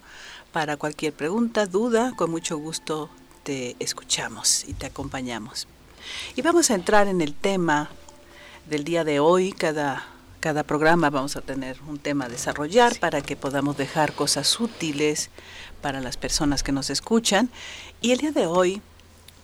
para 0.52 0.78
cualquier 0.78 1.14
pregunta, 1.14 1.66
duda, 1.66 2.14
con 2.16 2.30
mucho 2.30 2.58
gusto 2.58 3.10
te 3.44 3.76
escuchamos 3.80 4.66
y 4.68 4.74
te 4.74 4.86
acompañamos. 4.86 5.68
Y 6.36 6.42
vamos 6.42 6.72
a 6.72 6.76
entrar 6.76 7.08
en 7.08 7.22
el 7.22 7.34
tema 7.34 7.90
del 8.68 8.84
día 8.84 9.04
de 9.04 9.20
hoy. 9.20 9.52
Cada, 9.52 10.06
cada 10.41 10.63
programa 10.63 11.12
vamos 11.12 11.38
a 11.38 11.41
tener 11.41 11.79
un 11.88 12.00
tema 12.00 12.25
a 12.25 12.29
desarrollar 12.29 13.00
para 13.00 13.21
que 13.21 13.36
podamos 13.36 13.77
dejar 13.77 14.13
cosas 14.13 14.60
útiles 14.60 15.29
para 15.81 16.01
las 16.01 16.17
personas 16.17 16.63
que 16.63 16.71
nos 16.71 16.89
escuchan. 16.89 17.50
Y 18.01 18.12
el 18.12 18.17
día 18.17 18.31
de 18.31 18.48
hoy, 18.48 18.81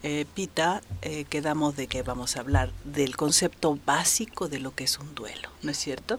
eh, 0.01 0.25
Pita, 0.33 0.81
eh, 1.03 1.25
quedamos 1.29 1.75
de 1.75 1.85
que 1.87 2.01
vamos 2.01 2.35
a 2.35 2.39
hablar 2.39 2.71
del 2.83 3.15
concepto 3.15 3.77
básico 3.85 4.49
de 4.49 4.59
lo 4.59 4.73
que 4.73 4.85
es 4.85 4.97
un 4.97 5.13
duelo, 5.13 5.49
¿no 5.61 5.69
es 5.69 5.77
cierto? 5.77 6.17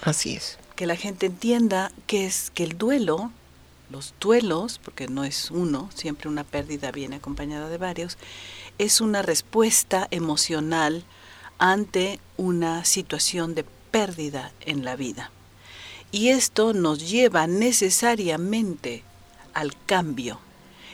Así 0.00 0.36
es. 0.36 0.56
Que 0.76 0.86
la 0.86 0.96
gente 0.96 1.26
entienda 1.26 1.90
que 2.06 2.24
es 2.24 2.50
que 2.54 2.62
el 2.64 2.78
duelo 2.78 3.32
los 3.90 4.14
duelos, 4.20 4.80
porque 4.82 5.06
no 5.06 5.22
es 5.22 5.50
uno, 5.50 5.90
siempre 5.94 6.30
una 6.30 6.44
pérdida 6.44 6.90
viene 6.92 7.16
acompañada 7.16 7.68
de 7.68 7.76
varios, 7.76 8.16
es 8.78 9.02
una 9.02 9.20
respuesta 9.20 10.08
emocional 10.10 11.04
ante 11.58 12.18
una 12.38 12.86
situación 12.86 13.54
de 13.54 13.66
pérdida 13.92 14.50
en 14.62 14.84
la 14.84 14.96
vida. 14.96 15.30
Y 16.10 16.30
esto 16.30 16.72
nos 16.72 17.08
lleva 17.08 17.46
necesariamente 17.46 19.04
al 19.54 19.76
cambio. 19.86 20.40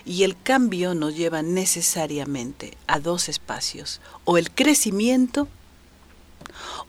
Y 0.05 0.25
el 0.25 0.41
cambio 0.41 0.95
nos 0.95 1.17
lleva 1.17 1.41
necesariamente 1.41 2.77
a 2.87 3.01
dos 3.01 3.31
espacios, 3.31 4.03
o 4.27 4.37
el 4.37 4.51
crecimiento 4.51 5.49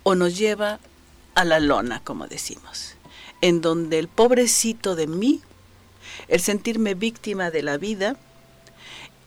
o 0.04 0.16
nos 0.16 0.38
lleva 0.38 0.80
a 1.36 1.46
la 1.46 1.60
lona, 1.60 2.02
como 2.04 2.28
decimos, 2.28 2.96
en 3.42 3.62
donde 3.62 4.00
el 4.00 4.10
pobrecito 4.10 4.96
de 4.96 5.08
mí 5.08 5.42
el 6.28 6.40
sentirme 6.40 6.94
víctima 6.94 7.52
de 7.52 7.64
la 7.64 7.78
vida, 7.78 8.18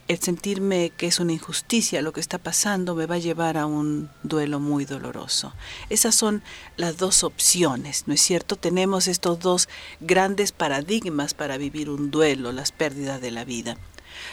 el 0.07 0.19
sentirme 0.19 0.91
que 0.95 1.07
es 1.07 1.19
una 1.19 1.33
injusticia 1.33 2.01
lo 2.01 2.11
que 2.11 2.19
está 2.19 2.37
pasando 2.37 2.95
me 2.95 3.05
va 3.05 3.15
a 3.15 3.19
llevar 3.19 3.57
a 3.57 3.65
un 3.65 4.09
duelo 4.23 4.59
muy 4.59 4.85
doloroso. 4.85 5.53
Esas 5.89 6.15
son 6.15 6.43
las 6.75 6.97
dos 6.97 7.23
opciones, 7.23 8.03
¿no 8.07 8.13
es 8.13 8.21
cierto? 8.21 8.55
Tenemos 8.55 9.07
estos 9.07 9.39
dos 9.39 9.69
grandes 10.01 10.51
paradigmas 10.51 11.33
para 11.33 11.57
vivir 11.57 11.89
un 11.89 12.11
duelo, 12.11 12.51
las 12.51 12.71
pérdidas 12.71 13.21
de 13.21 13.31
la 13.31 13.45
vida. 13.45 13.77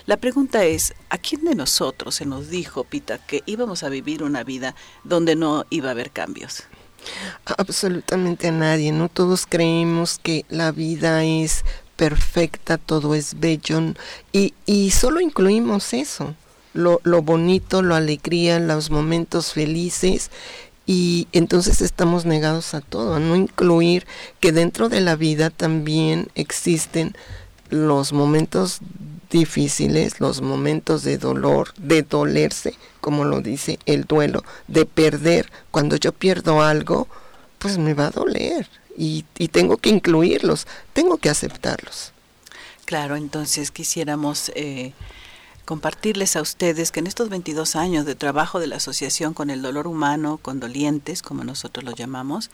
La 0.06 0.16
pregunta 0.16 0.64
es, 0.64 0.94
¿a 1.08 1.18
quién 1.18 1.44
de 1.44 1.54
nosotros 1.54 2.16
se 2.16 2.26
nos 2.26 2.50
dijo, 2.50 2.84
Pita, 2.84 3.18
que 3.18 3.42
íbamos 3.46 3.82
a 3.82 3.88
vivir 3.88 4.22
una 4.22 4.44
vida 4.44 4.74
donde 5.04 5.36
no 5.36 5.64
iba 5.70 5.88
a 5.88 5.92
haber 5.92 6.10
cambios? 6.10 6.64
Absolutamente 7.46 8.48
a 8.48 8.52
nadie, 8.52 8.92
¿no? 8.92 9.08
Todos 9.08 9.46
creemos 9.46 10.18
que 10.22 10.44
la 10.48 10.70
vida 10.70 11.24
es 11.24 11.64
perfecta, 12.00 12.78
todo 12.78 13.14
es 13.14 13.38
bello 13.40 13.92
y, 14.32 14.54
y 14.64 14.90
solo 14.90 15.20
incluimos 15.20 15.92
eso, 15.92 16.34
lo, 16.72 16.98
lo 17.04 17.20
bonito, 17.20 17.82
la 17.82 17.98
alegría, 17.98 18.58
los 18.58 18.90
momentos 18.90 19.52
felices 19.52 20.30
y 20.86 21.28
entonces 21.32 21.82
estamos 21.82 22.24
negados 22.24 22.72
a 22.72 22.80
todo, 22.80 23.16
a 23.16 23.20
no 23.20 23.36
incluir 23.36 24.06
que 24.40 24.50
dentro 24.50 24.88
de 24.88 25.02
la 25.02 25.14
vida 25.14 25.50
también 25.50 26.28
existen 26.36 27.14
los 27.68 28.14
momentos 28.14 28.78
difíciles, 29.30 30.20
los 30.20 30.40
momentos 30.40 31.02
de 31.02 31.18
dolor, 31.18 31.74
de 31.76 32.02
dolerse, 32.02 32.76
como 33.02 33.26
lo 33.26 33.42
dice 33.42 33.78
el 33.84 34.04
duelo, 34.04 34.42
de 34.68 34.86
perder. 34.86 35.50
Cuando 35.70 35.96
yo 35.96 36.12
pierdo 36.12 36.62
algo, 36.62 37.08
pues 37.58 37.76
me 37.76 37.92
va 37.92 38.06
a 38.06 38.10
doler 38.10 38.66
y, 39.02 39.48
tengo 39.48 39.78
que 39.78 39.88
incluirlos, 39.88 40.66
tengo 40.92 41.16
que 41.16 41.30
aceptarlos. 41.30 42.12
Claro, 42.84 43.16
entonces 43.16 43.70
quisiéramos 43.70 44.52
eh, 44.54 44.92
compartirles 45.64 46.36
a 46.36 46.42
ustedes 46.42 46.92
que 46.92 47.00
en 47.00 47.06
estos 47.06 47.30
22 47.30 47.76
años 47.76 48.04
de 48.04 48.14
trabajo 48.14 48.60
de 48.60 48.66
la 48.66 48.76
Asociación 48.76 49.32
con 49.32 49.48
el 49.48 49.62
Dolor 49.62 49.86
Humano, 49.86 50.36
con 50.36 50.60
dolientes, 50.60 51.22
como 51.22 51.44
nosotros 51.44 51.82
lo 51.82 51.92
llamamos, 51.92 52.50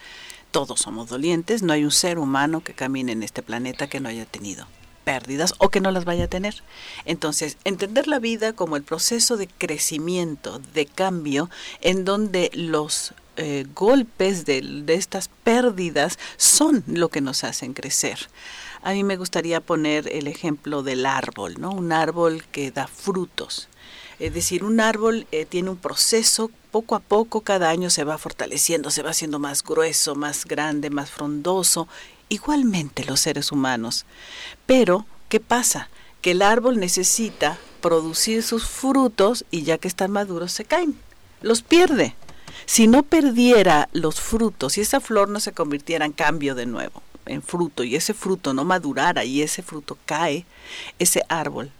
todos 0.52 0.78
somos 0.78 1.08
dolientes, 1.08 1.64
no 1.64 1.72
hay 1.72 1.82
un 1.82 1.90
ser 1.90 2.16
humano 2.16 2.62
que 2.62 2.74
camine 2.74 3.10
en 3.10 3.24
este 3.24 3.42
planeta 3.42 3.88
que 3.88 3.98
no 3.98 4.08
haya 4.08 4.24
tenido 4.24 4.68
pérdidas 5.02 5.54
o 5.58 5.70
que 5.70 5.80
no 5.80 5.90
las 5.90 6.04
vaya 6.04 6.24
a 6.24 6.28
tener. 6.28 6.62
Entonces, 7.06 7.56
entender 7.64 8.06
la 8.06 8.20
vida 8.20 8.52
como 8.52 8.76
el 8.76 8.84
proceso 8.84 9.36
de 9.36 9.48
crecimiento, 9.48 10.60
de 10.74 10.86
cambio, 10.86 11.50
en 11.80 12.04
donde 12.04 12.50
los 12.54 13.14
eh, 13.36 13.66
golpes 13.74 14.46
de, 14.46 14.84
estas 14.88 15.28
pérdidas 15.44 16.18
son 16.36 16.82
lo 16.86 17.08
que 17.08 17.20
nos 17.20 17.44
hacen 17.44 17.74
crecer. 17.74 18.28
A 18.82 18.92
mí 18.92 19.04
me 19.04 19.16
gustaría 19.16 19.60
poner 19.60 20.08
el 20.12 20.26
ejemplo 20.26 20.82
del 20.82 21.06
árbol, 21.06 21.56
¿no? 21.58 21.70
Un 21.70 21.92
árbol 21.92 22.44
que 22.50 22.70
da 22.70 22.86
frutos. 22.86 23.68
Es 24.18 24.32
decir, 24.32 24.64
un 24.64 24.80
árbol 24.80 25.26
eh, 25.32 25.44
tiene 25.44 25.70
un 25.70 25.76
proceso, 25.76 26.50
poco 26.70 26.94
a 26.94 27.00
poco, 27.00 27.42
cada 27.42 27.68
año 27.68 27.90
se 27.90 28.04
va 28.04 28.16
fortaleciendo, 28.16 28.90
se 28.90 29.02
va 29.02 29.10
haciendo 29.10 29.38
más 29.38 29.62
grueso, 29.62 30.14
más 30.14 30.46
grande, 30.46 30.88
más 30.88 31.10
frondoso, 31.10 31.88
igualmente 32.30 33.04
los 33.04 33.20
seres 33.20 33.52
humanos. 33.52 34.06
Pero, 34.64 35.04
¿qué 35.28 35.40
pasa? 35.40 35.90
Que 36.22 36.30
el 36.30 36.40
árbol 36.40 36.78
necesita 36.78 37.58
producir 37.82 38.42
sus 38.42 38.66
frutos 38.66 39.44
y 39.50 39.62
ya 39.62 39.76
que 39.76 39.88
están 39.88 40.10
maduros 40.10 40.52
se 40.52 40.64
caen, 40.64 40.98
los 41.42 41.60
pierde 41.62 42.14
si 42.66 42.88
no 42.88 43.04
perdiera 43.04 43.88
los 43.92 44.20
frutos 44.20 44.76
y 44.76 44.80
esa 44.80 45.00
flor 45.00 45.28
no 45.28 45.40
se 45.40 45.52
convirtiera 45.52 46.04
en 46.04 46.12
cambio 46.12 46.54
de 46.54 46.66
nuevo, 46.66 47.02
en 47.24 47.42
fruto, 47.42 47.84
y 47.84 47.96
ese 47.96 48.12
fruto 48.12 48.54
no 48.54 48.64
madurara 48.64 49.24
y 49.24 49.42
ese 49.42 49.62
fruto 49.62 49.96
cae, 50.04 50.44
ese 50.98 51.22
árbol 51.28 51.70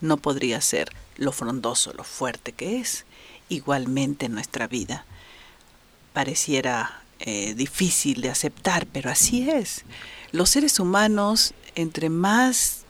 no 0.00 0.16
podría 0.16 0.60
ser 0.60 0.90
lo 1.16 1.32
frondoso, 1.32 1.92
lo 1.92 2.04
fuerte 2.04 2.52
que 2.52 2.80
es. 2.80 3.04
igualmente 3.48 4.26
en 4.26 4.32
nuestra 4.32 4.66
vida. 4.66 5.04
Pareciera 6.14 7.02
eh, 7.20 7.52
difícil 7.54 8.22
de 8.22 8.30
aceptar, 8.30 8.86
pero 8.86 9.10
así 9.10 9.50
es. 9.50 9.84
Los 10.30 10.48
seres 10.48 10.80
humanos, 10.80 11.52
entre 11.74 12.08
más 12.08 12.82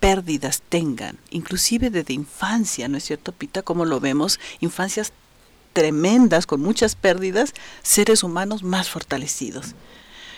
pérdidas 0.00 0.62
tengan, 0.66 1.18
inclusive 1.30 1.90
desde 1.90 2.14
infancia, 2.14 2.88
¿no 2.88 2.96
es 2.96 3.04
cierto, 3.04 3.32
Pita? 3.32 3.62
Como 3.62 3.84
lo 3.84 4.00
vemos, 4.00 4.40
infancias 4.60 5.12
tremendas, 5.72 6.46
con 6.46 6.60
muchas 6.60 6.94
pérdidas, 6.94 7.54
seres 7.82 8.22
humanos 8.22 8.62
más 8.62 8.88
fortalecidos, 8.88 9.74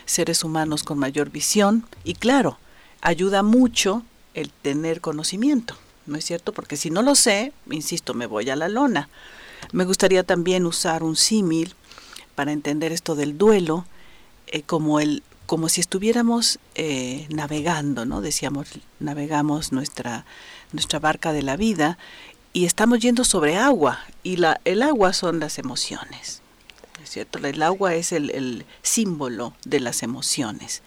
seres 0.05 0.45
humanos 0.45 0.83
con 0.83 0.99
mayor 0.99 1.31
visión 1.31 1.87
y 2.05 2.15
claro, 2.15 2.59
ayuda 3.01 3.43
mucho 3.43 4.03
el 4.35 4.51
tener 4.51 5.01
conocimiento, 5.01 5.77
¿no 6.07 6.17
es 6.17 6.25
cierto? 6.25 6.53
Porque 6.53 6.77
si 6.77 6.91
no 6.91 7.03
lo 7.03 7.15
sé, 7.15 7.53
insisto, 7.71 8.15
me 8.15 8.27
voy 8.27 8.51
a 8.51 8.57
la 8.57 8.69
lona. 8.69 9.09
Me 9.73 9.85
gustaría 9.85 10.25
también 10.25 10.67
usar 10.67 11.03
un 11.03 11.17
símil 11.17 11.75
para 12.35 12.53
entender 12.53 12.93
esto 12.93 13.15
del 13.15 13.39
duelo, 13.39 13.87
eh, 14.47 14.63
como 14.63 15.01
el 15.01 15.23
como 15.47 15.69
si 15.69 15.83
estuviéramos 15.83 16.59
eh, 16.77 17.27
navegando, 17.29 18.07
¿no? 18.07 18.23
Decíamos, 18.23 18.69
navegamos 19.01 19.71
nuestra, 19.71 20.25
nuestra 20.73 20.99
barca 20.99 21.35
de 21.35 21.43
la 21.43 21.57
vida 21.59 21.99
y 22.53 22.65
estamos 22.65 23.01
yendo 23.01 23.25
sobre 23.25 23.57
agua 23.57 24.01
y 24.23 24.37
la, 24.37 24.61
el 24.65 24.83
agua 24.83 25.13
son 25.13 25.41
las 25.41 25.59
emociones. 25.59 26.43
¿Es 27.03 27.11
cierto? 27.11 27.39
El 27.39 27.63
agua 27.63 27.95
es 27.95 28.13
el, 28.13 28.65
símbolo 28.83 29.55
de 29.65 29.81
las 29.81 30.03
emociones. 30.03 30.83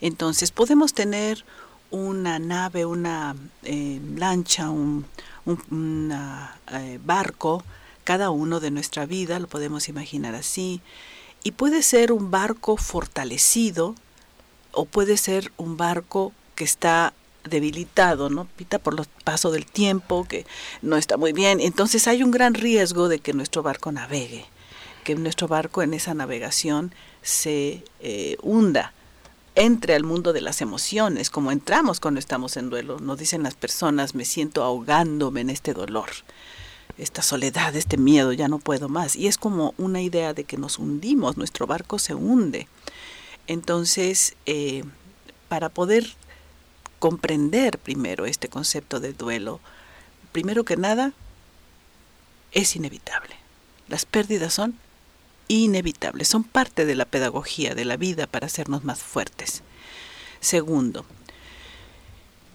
Entonces 0.00 0.52
podemos 0.52 0.94
tener 0.94 1.44
una 1.90 2.38
nave, 2.38 2.84
una 2.86 3.34
eh, 3.62 4.00
lancha, 4.16 4.70
un, 4.70 5.06
eh, 6.72 6.98
barco, 7.04 7.64
cada 8.04 8.30
uno 8.30 8.60
de 8.60 8.70
nuestra 8.70 9.06
vida, 9.06 9.38
lo 9.38 9.48
podemos 9.48 9.88
imaginar 9.88 10.34
así, 10.34 10.80
y 11.42 11.52
puede 11.52 11.82
ser 11.82 12.12
un 12.12 12.30
barco 12.30 12.76
fortalecido 12.76 13.94
o 14.72 14.84
puede 14.84 15.16
ser 15.16 15.52
un 15.56 15.76
barco 15.76 16.32
que 16.54 16.64
está 16.64 17.12
debilitado, 17.48 18.30
¿no? 18.30 18.46
Pita 18.56 18.78
por 18.78 18.98
el 18.98 19.06
paso 19.24 19.50
del 19.50 19.66
tiempo, 19.66 20.26
que 20.28 20.46
no 20.82 20.96
está 20.96 21.16
muy 21.16 21.32
bien. 21.32 21.60
Entonces 21.60 22.06
hay 22.08 22.22
un 22.22 22.30
gran 22.30 22.54
riesgo 22.54 23.08
de 23.08 23.18
que 23.18 23.32
nuestro 23.32 23.62
barco 23.62 23.92
navegue, 23.92 24.46
que 25.04 25.14
nuestro 25.14 25.48
barco 25.48 25.82
en 25.82 25.94
esa 25.94 26.14
navegación 26.14 26.92
se 27.22 27.82
eh, 28.00 28.36
hunda, 28.42 28.92
entre 29.56 29.94
al 29.94 30.04
mundo 30.04 30.32
de 30.32 30.42
las 30.42 30.60
emociones, 30.60 31.30
como 31.30 31.50
entramos 31.50 31.98
cuando 31.98 32.20
estamos 32.20 32.56
en 32.56 32.70
duelo. 32.70 32.98
Nos 33.00 33.18
dicen 33.18 33.42
las 33.42 33.54
personas, 33.54 34.14
me 34.14 34.24
siento 34.24 34.62
ahogándome 34.62 35.40
en 35.40 35.50
este 35.50 35.72
dolor, 35.72 36.10
esta 36.98 37.22
soledad, 37.22 37.74
este 37.74 37.96
miedo, 37.96 38.32
ya 38.32 38.48
no 38.48 38.58
puedo 38.58 38.88
más. 38.88 39.16
Y 39.16 39.26
es 39.26 39.38
como 39.38 39.74
una 39.78 40.02
idea 40.02 40.34
de 40.34 40.44
que 40.44 40.58
nos 40.58 40.78
hundimos, 40.78 41.36
nuestro 41.36 41.66
barco 41.66 41.98
se 41.98 42.14
hunde. 42.14 42.68
Entonces, 43.46 44.36
eh, 44.44 44.84
para 45.48 45.68
poder 45.68 46.14
comprender 46.98 47.78
primero 47.78 48.26
este 48.26 48.48
concepto 48.48 49.00
de 49.00 49.12
duelo, 49.12 49.60
primero 50.32 50.64
que 50.64 50.76
nada, 50.76 51.12
es 52.52 52.76
inevitable. 52.76 53.36
Las 53.88 54.04
pérdidas 54.04 54.54
son 54.54 54.78
inevitables, 55.48 56.28
son 56.28 56.44
parte 56.44 56.86
de 56.86 56.94
la 56.94 57.04
pedagogía 57.04 57.74
de 57.74 57.84
la 57.84 57.96
vida 57.96 58.26
para 58.26 58.46
hacernos 58.46 58.84
más 58.84 59.02
fuertes. 59.02 59.62
Segundo, 60.40 61.04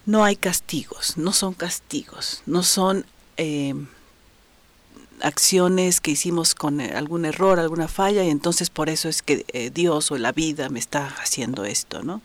no 0.05 0.23
hay 0.23 0.35
castigos, 0.35 1.17
no 1.17 1.31
son 1.31 1.53
castigos, 1.53 2.41
no 2.45 2.63
son 2.63 3.05
eh, 3.37 3.73
acciones 5.21 6.01
que 6.01 6.11
hicimos 6.11 6.55
con 6.55 6.81
eh, 6.81 6.93
algún 6.95 7.25
error, 7.25 7.59
alguna 7.59 7.87
falla, 7.87 8.23
y 8.23 8.29
entonces 8.29 8.69
por 8.69 8.89
eso 8.89 9.09
es 9.09 9.21
que 9.21 9.45
eh, 9.49 9.69
Dios 9.69 10.11
o 10.11 10.17
la 10.17 10.31
vida 10.31 10.69
me 10.69 10.79
está 10.79 11.07
haciendo 11.21 11.65
esto, 11.65 12.03
¿no? 12.03 12.21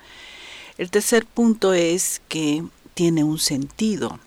El 0.78 0.90
tercer 0.90 1.24
punto 1.24 1.72
es 1.72 2.20
que 2.28 2.64
tiene 2.92 3.24
un 3.24 3.38
sentido 3.38 4.18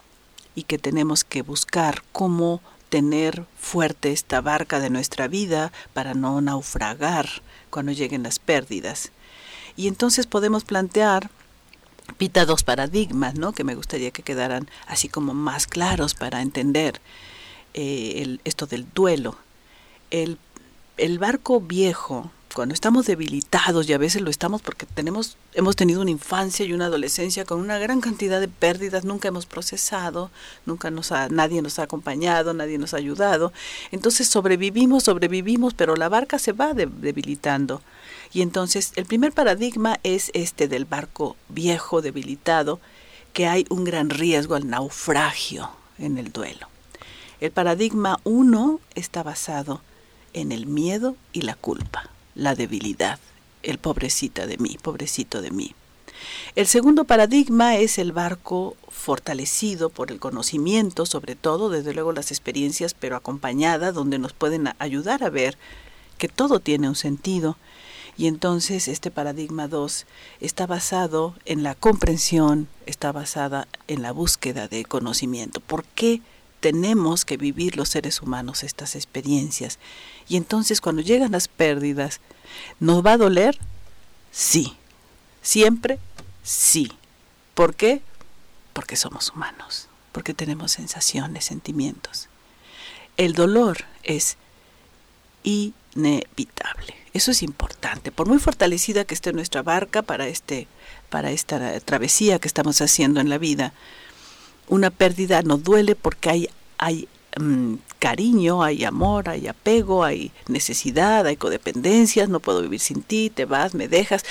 y 0.56 0.64
que 0.64 0.80
tenemos 0.80 1.24
que 1.24 1.44
buscar 1.44 2.04
cómo 2.12 2.62
tener 2.90 3.46
fuerte 3.58 4.12
esta 4.12 4.42
barca 4.42 4.80
de 4.80 4.90
nuestra 4.90 5.28
vida 5.28 5.72
para 5.94 6.16
no 6.16 6.42
naufragar 6.42 7.30
cuando 7.70 7.92
lleguen 7.92 8.24
las 8.24 8.40
pérdidas. 8.40 9.12
Y 9.78 9.88
entonces 9.88 10.26
podemos 10.26 10.64
plantear 10.64 11.30
pita 12.18 12.46
dos 12.46 12.64
paradigmas, 12.64 13.36
¿no? 13.36 13.52
Que 13.52 13.64
me 13.64 13.76
gustaría 13.76 14.10
que 14.10 14.24
quedaran 14.24 14.70
así 14.88 15.08
como 15.08 15.36
más 15.36 15.68
claros 15.68 16.16
para 16.16 16.42
entender 16.42 17.00
eh, 17.76 18.40
esto 18.44 18.66
del 18.66 18.88
duelo. 18.92 19.38
El, 20.10 20.40
el 20.98 21.20
barco 21.20 21.62
viejo 21.62 22.32
cuando 22.54 22.74
estamos 22.74 23.06
debilitados 23.06 23.88
y 23.88 23.94
a 23.94 23.98
veces 23.98 24.22
lo 24.22 24.30
estamos 24.30 24.62
porque 24.62 24.86
tenemos 24.86 25.38
hemos 25.54 25.76
tenido 25.76 26.02
una 26.02 26.12
infancia 26.12 26.66
y 26.66 26.74
una 26.74 26.86
adolescencia 26.86 27.46
con 27.46 27.60
una 27.60 27.78
gran 27.78 28.02
cantidad 28.02 28.40
de 28.40 28.48
pérdidas, 28.48 29.04
nunca 29.04 29.28
hemos 29.28 29.46
procesado, 29.46 30.32
nunca 30.66 30.90
nos 30.90 31.12
ha, 31.12 31.30
nadie 31.30 31.62
nos 31.62 31.80
ha 31.80 31.84
acompañado, 31.84 32.54
nadie 32.54 32.78
nos 32.78 32.94
ha 32.94 32.98
ayudado. 32.98 33.54
Entonces 33.92 34.28
sobrevivimos, 34.28 35.04
sobrevivimos, 35.04 35.74
pero 35.74 35.96
la 35.96 36.10
barca 36.10 36.40
se 36.40 36.52
va 36.52 36.74
debilitando. 36.74 37.82
Y 38.32 38.42
entonces 38.42 38.94
el 38.96 39.06
primer 39.06 39.32
paradigma 39.32 40.00
es 40.04 40.32
este 40.34 40.68
del 40.68 40.86
barco 40.86 41.36
viejo, 41.50 42.02
debilitado, 42.02 42.80
que 43.34 43.48
hay 43.48 43.66
un 43.70 43.84
gran 43.84 44.10
riesgo 44.10 44.56
al 44.56 44.68
naufragio 44.68 45.70
en 45.98 46.18
el 46.18 46.32
duelo. 46.32 46.68
El 47.40 47.52
paradigma 47.52 48.20
1 48.24 48.80
está 48.96 49.24
basado 49.24 49.82
en 50.34 50.52
el 50.52 50.66
miedo 50.66 51.16
y 51.32 51.42
la 51.42 51.56
culpa 51.56 52.10
la 52.40 52.56
debilidad, 52.56 53.20
el 53.64 53.78
pobrecita 53.78 54.48
de 54.48 54.58
mí, 54.58 54.78
pobrecito 54.82 55.42
de 55.42 55.52
mí. 55.52 55.76
El 56.56 56.68
segundo 56.68 57.06
paradigma 57.06 57.78
es 57.78 57.98
el 57.98 58.12
barco 58.12 58.76
fortalecido 58.90 59.90
por 59.90 60.12
el 60.12 60.20
conocimiento, 60.20 61.06
sobre 61.06 61.36
todo, 61.36 61.70
desde 61.70 61.94
luego 61.94 62.12
las 62.12 62.32
experiencias, 62.32 62.94
pero 62.94 63.16
acompañada, 63.16 63.92
donde 63.92 64.20
nos 64.20 64.34
pueden 64.34 64.70
ayudar 64.80 65.24
a 65.24 65.30
ver 65.30 65.58
que 66.18 66.28
todo 66.28 66.60
tiene 66.60 66.90
un 66.90 66.96
sentido. 66.96 67.58
Y 68.18 68.28
entonces 68.28 68.88
este 68.88 69.12
paradigma 69.12 69.68
2 69.68 70.06
está 70.42 70.68
basado 70.68 71.36
en 71.46 71.64
la 71.64 71.76
comprensión, 71.76 72.68
está 72.86 73.12
basada 73.14 73.68
en 73.88 74.02
la 74.02 74.12
búsqueda 74.12 74.68
de 74.68 74.84
conocimiento. 74.84 75.62
¿Por 75.62 75.86
qué 75.86 76.22
tenemos 76.60 77.26
que 77.26 77.38
vivir 77.38 77.78
los 77.78 77.90
seres 77.90 78.22
humanos 78.22 78.64
estas 78.64 78.96
experiencias? 78.96 79.80
Y 80.28 80.38
entonces 80.38 80.82
cuando 80.82 81.02
llegan 81.02 81.32
las 81.32 81.48
pérdidas, 81.48 82.20
¿nos 82.80 83.06
va 83.06 83.14
a 83.14 83.18
doler? 83.18 83.58
Sí. 84.32 84.76
¿Siempre? 85.42 86.00
Sí. 86.44 86.92
¿Por 87.54 87.76
qué? 87.76 88.02
Porque 88.74 88.96
somos 88.96 89.32
humanos, 89.32 89.88
porque 90.12 90.34
tenemos 90.34 90.72
sensaciones, 90.72 91.46
sentimientos. 91.46 92.30
El 93.18 93.34
dolor 93.34 93.86
es 94.04 94.38
inevitable. 95.44 96.96
Eso 97.14 97.32
es 97.32 97.42
importante. 97.42 98.12
Por 98.12 98.28
muy 98.28 98.40
fortalecida 98.40 99.04
que 99.06 99.14
esté 99.14 99.34
nuestra 99.34 99.64
barca 99.64 100.02
para 100.02 100.28
este 100.28 100.68
para 101.10 101.32
esta 101.32 101.80
travesía 101.80 102.40
que 102.40 102.48
estamos 102.48 102.82
haciendo 102.82 103.20
en 103.20 103.30
la 103.30 103.40
vida, 103.40 103.74
una 104.70 104.90
pérdida 104.90 105.42
nos 105.42 105.64
duele 105.64 105.96
porque 105.96 106.30
hay 106.30 106.50
hay 106.78 107.10
Mm, 107.38 107.76
cariño, 108.00 108.64
hay 108.64 108.84
amor, 108.86 109.30
hay 109.30 109.48
apego, 109.48 110.04
hay 110.04 110.32
necesidad, 110.48 111.26
hay 111.28 111.38
codependencias, 111.38 112.30
no 112.30 112.40
puedo 112.40 112.62
vivir 112.62 112.80
sin 112.80 113.04
ti, 113.04 113.30
te 113.30 113.46
vas, 113.46 113.76
me 113.76 113.88
dejas. 113.88 114.24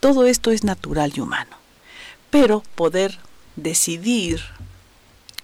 Todo 0.00 0.26
esto 0.26 0.50
es 0.50 0.64
natural 0.64 1.12
y 1.14 1.20
humano. 1.20 1.56
Pero 2.30 2.62
poder 2.74 3.18
decidir 3.56 4.40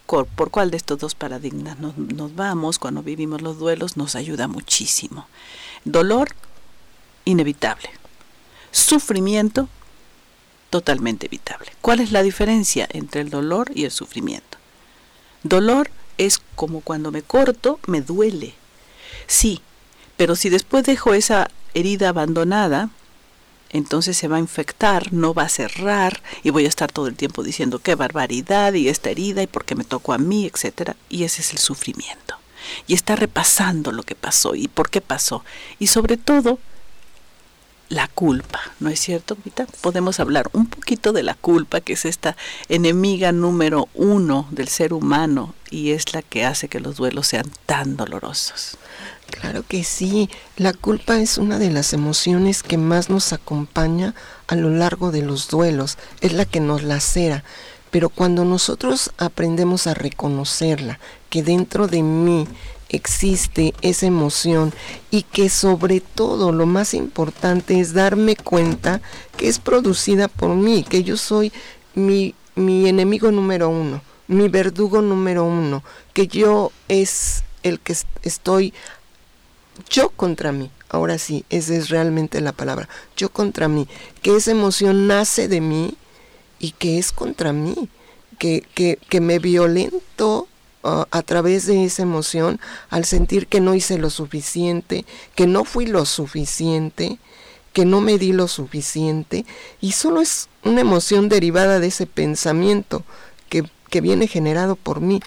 por 0.06 0.50
cuál 0.50 0.70
de 0.70 0.76
estos 0.76 0.98
dos 0.98 1.14
paradigmas 1.14 1.78
nos, 1.80 1.96
nos 1.98 2.36
vamos 2.36 2.78
cuando 2.78 3.02
vivimos 3.02 3.42
los 3.42 3.58
duelos 3.58 3.96
nos 3.96 4.14
ayuda 4.14 4.46
muchísimo. 4.46 5.26
Dolor, 5.84 6.30
inevitable. 7.24 7.90
Sufrimiento, 8.70 9.68
totalmente 10.74 11.26
evitable. 11.26 11.70
¿Cuál 11.80 12.00
es 12.00 12.10
la 12.10 12.24
diferencia 12.24 12.88
entre 12.90 13.20
el 13.20 13.30
dolor 13.30 13.70
y 13.76 13.84
el 13.84 13.92
sufrimiento? 13.92 14.58
Dolor 15.44 15.88
es 16.18 16.40
como 16.56 16.80
cuando 16.80 17.12
me 17.12 17.22
corto, 17.22 17.78
me 17.86 18.00
duele. 18.00 18.54
Sí, 19.28 19.62
pero 20.16 20.34
si 20.34 20.48
después 20.48 20.82
dejo 20.82 21.14
esa 21.14 21.48
herida 21.74 22.08
abandonada, 22.08 22.90
entonces 23.70 24.16
se 24.16 24.26
va 24.26 24.38
a 24.38 24.40
infectar, 24.40 25.12
no 25.12 25.32
va 25.32 25.44
a 25.44 25.48
cerrar 25.48 26.20
y 26.42 26.50
voy 26.50 26.64
a 26.64 26.68
estar 26.68 26.90
todo 26.90 27.06
el 27.06 27.14
tiempo 27.14 27.44
diciendo 27.44 27.78
qué 27.78 27.94
barbaridad 27.94 28.72
y 28.72 28.88
esta 28.88 29.10
herida 29.10 29.44
y 29.44 29.46
por 29.46 29.64
qué 29.64 29.76
me 29.76 29.84
tocó 29.84 30.12
a 30.12 30.18
mí, 30.18 30.50
etcétera, 30.52 30.96
y 31.08 31.22
ese 31.22 31.42
es 31.42 31.52
el 31.52 31.58
sufrimiento. 31.58 32.34
Y 32.88 32.94
está 32.94 33.14
repasando 33.14 33.92
lo 33.92 34.02
que 34.02 34.16
pasó 34.16 34.56
y 34.56 34.66
por 34.66 34.90
qué 34.90 35.00
pasó 35.00 35.44
y 35.78 35.86
sobre 35.86 36.16
todo 36.16 36.58
la 37.88 38.08
culpa, 38.08 38.60
¿no 38.80 38.88
es 38.88 39.00
cierto, 39.00 39.36
Vita? 39.44 39.66
Podemos 39.80 40.18
hablar 40.20 40.48
un 40.52 40.66
poquito 40.66 41.12
de 41.12 41.22
la 41.22 41.34
culpa, 41.34 41.80
que 41.80 41.92
es 41.92 42.04
esta 42.04 42.36
enemiga 42.68 43.32
número 43.32 43.88
uno 43.94 44.48
del 44.50 44.68
ser 44.68 44.92
humano 44.92 45.54
y 45.70 45.90
es 45.90 46.14
la 46.14 46.22
que 46.22 46.44
hace 46.44 46.68
que 46.68 46.80
los 46.80 46.96
duelos 46.96 47.26
sean 47.26 47.50
tan 47.66 47.96
dolorosos. 47.96 48.78
Claro 49.30 49.64
que 49.66 49.84
sí, 49.84 50.30
la 50.56 50.72
culpa 50.72 51.18
es 51.18 51.38
una 51.38 51.58
de 51.58 51.70
las 51.70 51.92
emociones 51.92 52.62
que 52.62 52.78
más 52.78 53.10
nos 53.10 53.32
acompaña 53.32 54.14
a 54.46 54.54
lo 54.54 54.70
largo 54.70 55.10
de 55.10 55.22
los 55.22 55.48
duelos, 55.48 55.98
es 56.20 56.32
la 56.32 56.44
que 56.44 56.60
nos 56.60 56.82
lacera, 56.82 57.44
pero 57.90 58.08
cuando 58.08 58.44
nosotros 58.44 59.12
aprendemos 59.18 59.86
a 59.86 59.94
reconocerla, 59.94 60.98
que 61.30 61.42
dentro 61.42 61.86
de 61.86 62.02
mí 62.02 62.46
existe 62.88 63.74
esa 63.82 64.06
emoción 64.06 64.72
y 65.10 65.22
que 65.22 65.48
sobre 65.48 66.00
todo 66.00 66.52
lo 66.52 66.66
más 66.66 66.94
importante 66.94 67.80
es 67.80 67.92
darme 67.92 68.36
cuenta 68.36 69.00
que 69.36 69.48
es 69.48 69.58
producida 69.58 70.28
por 70.28 70.54
mí, 70.54 70.84
que 70.88 71.02
yo 71.02 71.16
soy 71.16 71.52
mi, 71.94 72.34
mi 72.54 72.88
enemigo 72.88 73.30
número 73.30 73.68
uno, 73.68 74.02
mi 74.28 74.48
verdugo 74.48 75.02
número 75.02 75.44
uno, 75.44 75.82
que 76.12 76.26
yo 76.26 76.72
es 76.88 77.42
el 77.62 77.80
que 77.80 77.96
estoy 78.22 78.72
yo 79.90 80.10
contra 80.10 80.52
mí. 80.52 80.70
Ahora 80.88 81.18
sí, 81.18 81.44
esa 81.50 81.74
es 81.74 81.88
realmente 81.88 82.40
la 82.40 82.52
palabra, 82.52 82.88
yo 83.16 83.28
contra 83.30 83.66
mí, 83.66 83.88
que 84.22 84.36
esa 84.36 84.52
emoción 84.52 85.08
nace 85.08 85.48
de 85.48 85.60
mí 85.60 85.96
y 86.60 86.70
que 86.70 86.98
es 86.98 87.10
contra 87.10 87.52
mí, 87.52 87.88
que, 88.38 88.64
que, 88.74 88.98
que 89.08 89.20
me 89.20 89.40
violento 89.40 90.46
a 90.84 91.22
través 91.22 91.66
de 91.66 91.84
esa 91.84 92.02
emoción 92.02 92.60
al 92.90 93.04
sentir 93.04 93.46
que 93.46 93.60
no 93.60 93.74
hice 93.74 93.98
lo 93.98 94.10
suficiente, 94.10 95.06
que 95.34 95.46
no 95.46 95.64
fui 95.64 95.86
lo 95.86 96.04
suficiente, 96.04 97.18
que 97.72 97.84
no 97.84 98.00
me 98.00 98.18
di 98.18 98.32
lo 98.32 98.48
suficiente 98.48 99.44
y 99.80 99.92
solo 99.92 100.20
es 100.20 100.48
una 100.62 100.80
emoción 100.80 101.28
derivada 101.28 101.80
de 101.80 101.88
ese 101.88 102.06
pensamiento 102.06 103.02
que, 103.48 103.68
que 103.90 104.00
viene 104.00 104.28
generado 104.28 104.76
por 104.76 105.00
mí. 105.00 105.20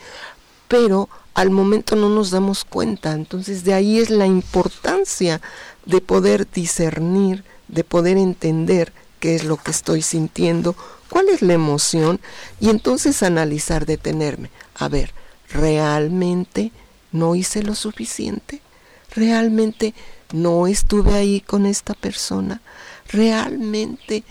Pero 0.68 1.10
al 1.34 1.52
momento 1.52 1.96
no 1.96 2.10
nos 2.10 2.32
damos 2.32 2.64
cuenta, 2.64 3.14
entonces 3.14 3.64
de 3.64 3.74
ahí 3.74 4.00
es 4.00 4.10
la 4.10 4.26
importancia 4.26 5.42
de 5.86 6.02
poder 6.02 6.50
discernir, 6.50 7.44
de 7.68 7.84
poder 7.84 8.18
entender 8.18 8.94
qué 9.20 9.36
es 9.36 9.44
lo 9.44 9.58
que 9.58 9.72
estoy 9.72 10.02
sintiendo, 10.02 10.76
cuál 11.10 11.30
es 11.30 11.42
la 11.42 11.54
emoción 11.54 12.20
y 12.60 12.70
entonces 12.70 13.24
analizar, 13.24 13.86
detenerme. 13.86 14.52
A 14.76 14.88
ver, 14.88 15.14
¿realmente 15.50 16.72
no 17.12 17.36
hice 17.36 17.64
lo 17.64 17.76
suficiente? 17.76 18.62
¿Realmente 19.16 19.94
no 20.34 20.68
estuve 20.68 21.14
ahí 21.14 21.42
con 21.42 21.66
esta 21.66 21.94
persona? 21.94 22.62
¿Realmente 23.10 24.24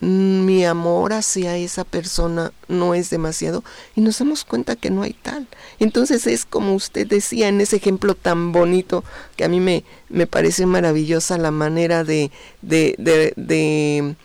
mi 0.00 0.64
amor 0.64 1.12
hacia 1.12 1.56
esa 1.56 1.84
persona 1.84 2.52
no 2.68 2.94
es 2.94 3.10
demasiado? 3.10 3.62
Y 3.94 4.00
nos 4.00 4.18
damos 4.18 4.44
cuenta 4.44 4.76
que 4.76 4.90
no 4.90 5.02
hay 5.02 5.12
tal. 5.12 5.46
Entonces 5.78 6.26
es 6.26 6.44
como 6.44 6.74
usted 6.74 7.06
decía 7.06 7.48
en 7.48 7.60
ese 7.60 7.76
ejemplo 7.76 8.14
tan 8.14 8.52
bonito 8.52 9.04
que 9.36 9.44
a 9.44 9.48
mí 9.48 9.60
me, 9.60 9.84
me 10.08 10.26
parece 10.26 10.66
maravillosa 10.66 11.38
la 11.38 11.50
manera 11.50 12.04
de, 12.04 12.30
de, 12.62 12.94
de, 12.98 13.32
de 13.36 14.16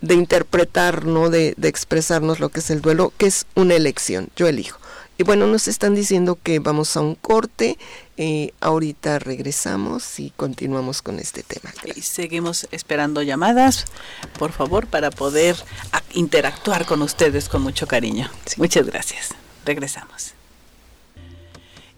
de 0.00 0.14
interpretar, 0.14 1.06
¿no? 1.06 1.28
De, 1.28 1.54
de, 1.56 1.68
expresarnos 1.68 2.38
lo 2.38 2.50
que 2.50 2.60
es 2.60 2.70
el 2.70 2.80
duelo, 2.80 3.12
que 3.18 3.26
es 3.26 3.46
una 3.56 3.74
elección. 3.74 4.28
Yo 4.36 4.46
elijo. 4.46 4.78
Y 5.20 5.24
bueno, 5.24 5.48
nos 5.48 5.66
están 5.66 5.96
diciendo 5.96 6.38
que 6.40 6.60
vamos 6.60 6.96
a 6.96 7.00
un 7.00 7.16
corte. 7.16 7.76
Eh, 8.16 8.52
ahorita 8.60 9.18
regresamos 9.18 10.20
y 10.20 10.30
continuamos 10.30 11.02
con 11.02 11.18
este 11.18 11.42
tema. 11.42 11.74
Y 11.96 12.02
seguimos 12.02 12.68
esperando 12.70 13.20
llamadas, 13.22 13.86
por 14.38 14.52
favor, 14.52 14.86
para 14.86 15.10
poder 15.10 15.56
interactuar 16.14 16.86
con 16.86 17.02
ustedes 17.02 17.48
con 17.48 17.62
mucho 17.62 17.88
cariño. 17.88 18.30
Muchas 18.58 18.86
gracias. 18.86 19.30
Regresamos. 19.64 20.34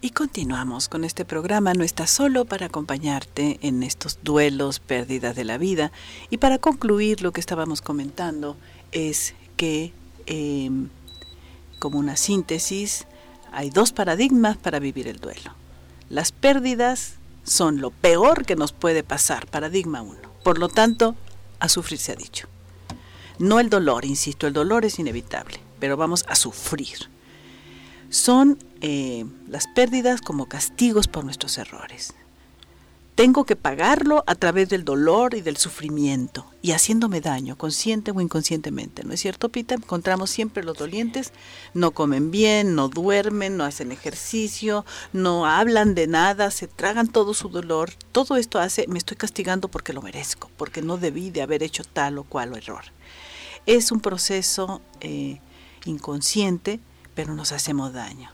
Y 0.01 0.09
continuamos 0.09 0.89
con 0.89 1.03
este 1.03 1.23
programa. 1.23 1.75
No 1.75 1.83
está 1.83 2.07
solo 2.07 2.45
para 2.45 2.65
acompañarte 2.65 3.59
en 3.61 3.83
estos 3.83 4.17
duelos, 4.23 4.79
pérdidas 4.79 5.35
de 5.35 5.43
la 5.45 5.59
vida. 5.59 5.91
Y 6.31 6.37
para 6.37 6.57
concluir, 6.57 7.21
lo 7.21 7.31
que 7.33 7.39
estábamos 7.39 7.83
comentando 7.83 8.57
es 8.91 9.35
que, 9.57 9.93
eh, 10.25 10.71
como 11.77 11.99
una 11.99 12.17
síntesis, 12.17 13.05
hay 13.51 13.69
dos 13.69 13.91
paradigmas 13.91 14.57
para 14.57 14.79
vivir 14.79 15.07
el 15.07 15.19
duelo. 15.19 15.53
Las 16.09 16.31
pérdidas 16.31 17.15
son 17.43 17.81
lo 17.81 17.91
peor 17.91 18.45
que 18.45 18.55
nos 18.55 18.71
puede 18.71 19.03
pasar, 19.03 19.47
paradigma 19.47 20.01
uno. 20.01 20.29
Por 20.43 20.57
lo 20.57 20.69
tanto, 20.69 21.15
a 21.59 21.69
sufrir 21.69 21.99
se 21.99 22.13
ha 22.13 22.15
dicho. 22.15 22.47
No 23.39 23.59
el 23.59 23.69
dolor, 23.69 24.05
insisto, 24.05 24.47
el 24.47 24.53
dolor 24.53 24.85
es 24.85 24.99
inevitable, 24.99 25.59
pero 25.79 25.97
vamos 25.97 26.25
a 26.27 26.35
sufrir. 26.35 27.09
Son 28.09 28.57
eh, 28.81 29.25
las 29.47 29.67
pérdidas 29.67 30.21
como 30.21 30.47
castigos 30.47 31.07
por 31.07 31.23
nuestros 31.23 31.57
errores 31.57 32.13
tengo 33.21 33.43
que 33.43 33.55
pagarlo 33.55 34.23
a 34.25 34.33
través 34.33 34.67
del 34.69 34.83
dolor 34.83 35.35
y 35.35 35.41
del 35.41 35.55
sufrimiento 35.55 36.47
y 36.63 36.71
haciéndome 36.71 37.21
daño, 37.21 37.55
consciente 37.55 38.09
o 38.09 38.19
inconscientemente. 38.19 39.03
¿No 39.03 39.13
es 39.13 39.19
cierto, 39.19 39.49
Pita? 39.49 39.75
Encontramos 39.75 40.31
siempre 40.31 40.63
los 40.63 40.75
dolientes, 40.75 41.31
no 41.75 41.91
comen 41.91 42.31
bien, 42.31 42.73
no 42.73 42.89
duermen, 42.89 43.57
no 43.57 43.63
hacen 43.63 43.91
ejercicio, 43.91 44.87
no 45.13 45.45
hablan 45.45 45.93
de 45.93 46.07
nada, 46.07 46.49
se 46.49 46.67
tragan 46.67 47.09
todo 47.09 47.35
su 47.35 47.49
dolor. 47.49 47.91
Todo 48.11 48.37
esto 48.37 48.57
hace, 48.57 48.87
me 48.87 48.97
estoy 48.97 49.17
castigando 49.17 49.67
porque 49.67 49.93
lo 49.93 50.01
merezco, 50.01 50.49
porque 50.57 50.81
no 50.81 50.97
debí 50.97 51.29
de 51.29 51.43
haber 51.43 51.61
hecho 51.61 51.83
tal 51.83 52.17
o 52.17 52.23
cual 52.23 52.57
error. 52.57 52.85
Es 53.67 53.91
un 53.91 53.99
proceso 53.99 54.81
eh, 54.99 55.39
inconsciente, 55.85 56.79
pero 57.13 57.35
nos 57.35 57.51
hacemos 57.51 57.93
daño 57.93 58.31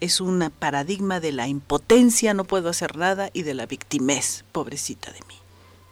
es 0.00 0.20
un 0.20 0.52
paradigma 0.58 1.20
de 1.20 1.32
la 1.32 1.48
impotencia, 1.48 2.34
no 2.34 2.44
puedo 2.44 2.68
hacer 2.68 2.96
nada, 2.96 3.30
y 3.32 3.42
de 3.42 3.54
la 3.54 3.66
victimez, 3.66 4.44
pobrecita 4.52 5.12
de 5.12 5.20
mí, 5.28 5.36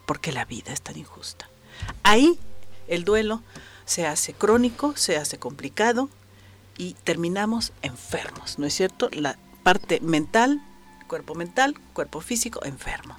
porque 0.07 0.33
la 0.33 0.45
vida 0.45 0.73
es 0.73 0.83
tan 0.83 0.97
injusta. 0.97 1.49
Ahí 2.03 2.39
el 2.89 3.05
duelo 3.05 3.43
se 3.85 4.07
hace 4.07 4.33
crónico, 4.33 4.97
se 4.97 5.17
hace 5.17 5.39
complicado 5.39 6.09
y 6.77 6.95
terminamos 7.05 7.73
enfermos, 7.83 8.59
¿no 8.59 8.67
es 8.67 8.75
cierto? 8.75 9.09
La 9.13 9.39
parte 9.63 10.01
mental, 10.01 10.63
cuerpo 11.09 11.35
mental, 11.35 11.79
cuerpo 11.93 12.21
físico, 12.21 12.65
enfermo. 12.65 13.17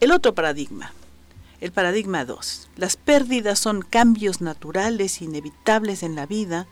El 0.00 0.12
otro 0.12 0.34
paradigma, 0.34 0.92
el 1.60 1.72
paradigma 1.72 2.24
2. 2.24 2.68
Las 2.76 2.96
pérdidas 2.96 3.58
son 3.58 3.82
cambios 3.82 4.40
naturales, 4.40 5.22
inevitables 5.22 6.02
en 6.02 6.14
la 6.14 6.26
vida, 6.26 6.66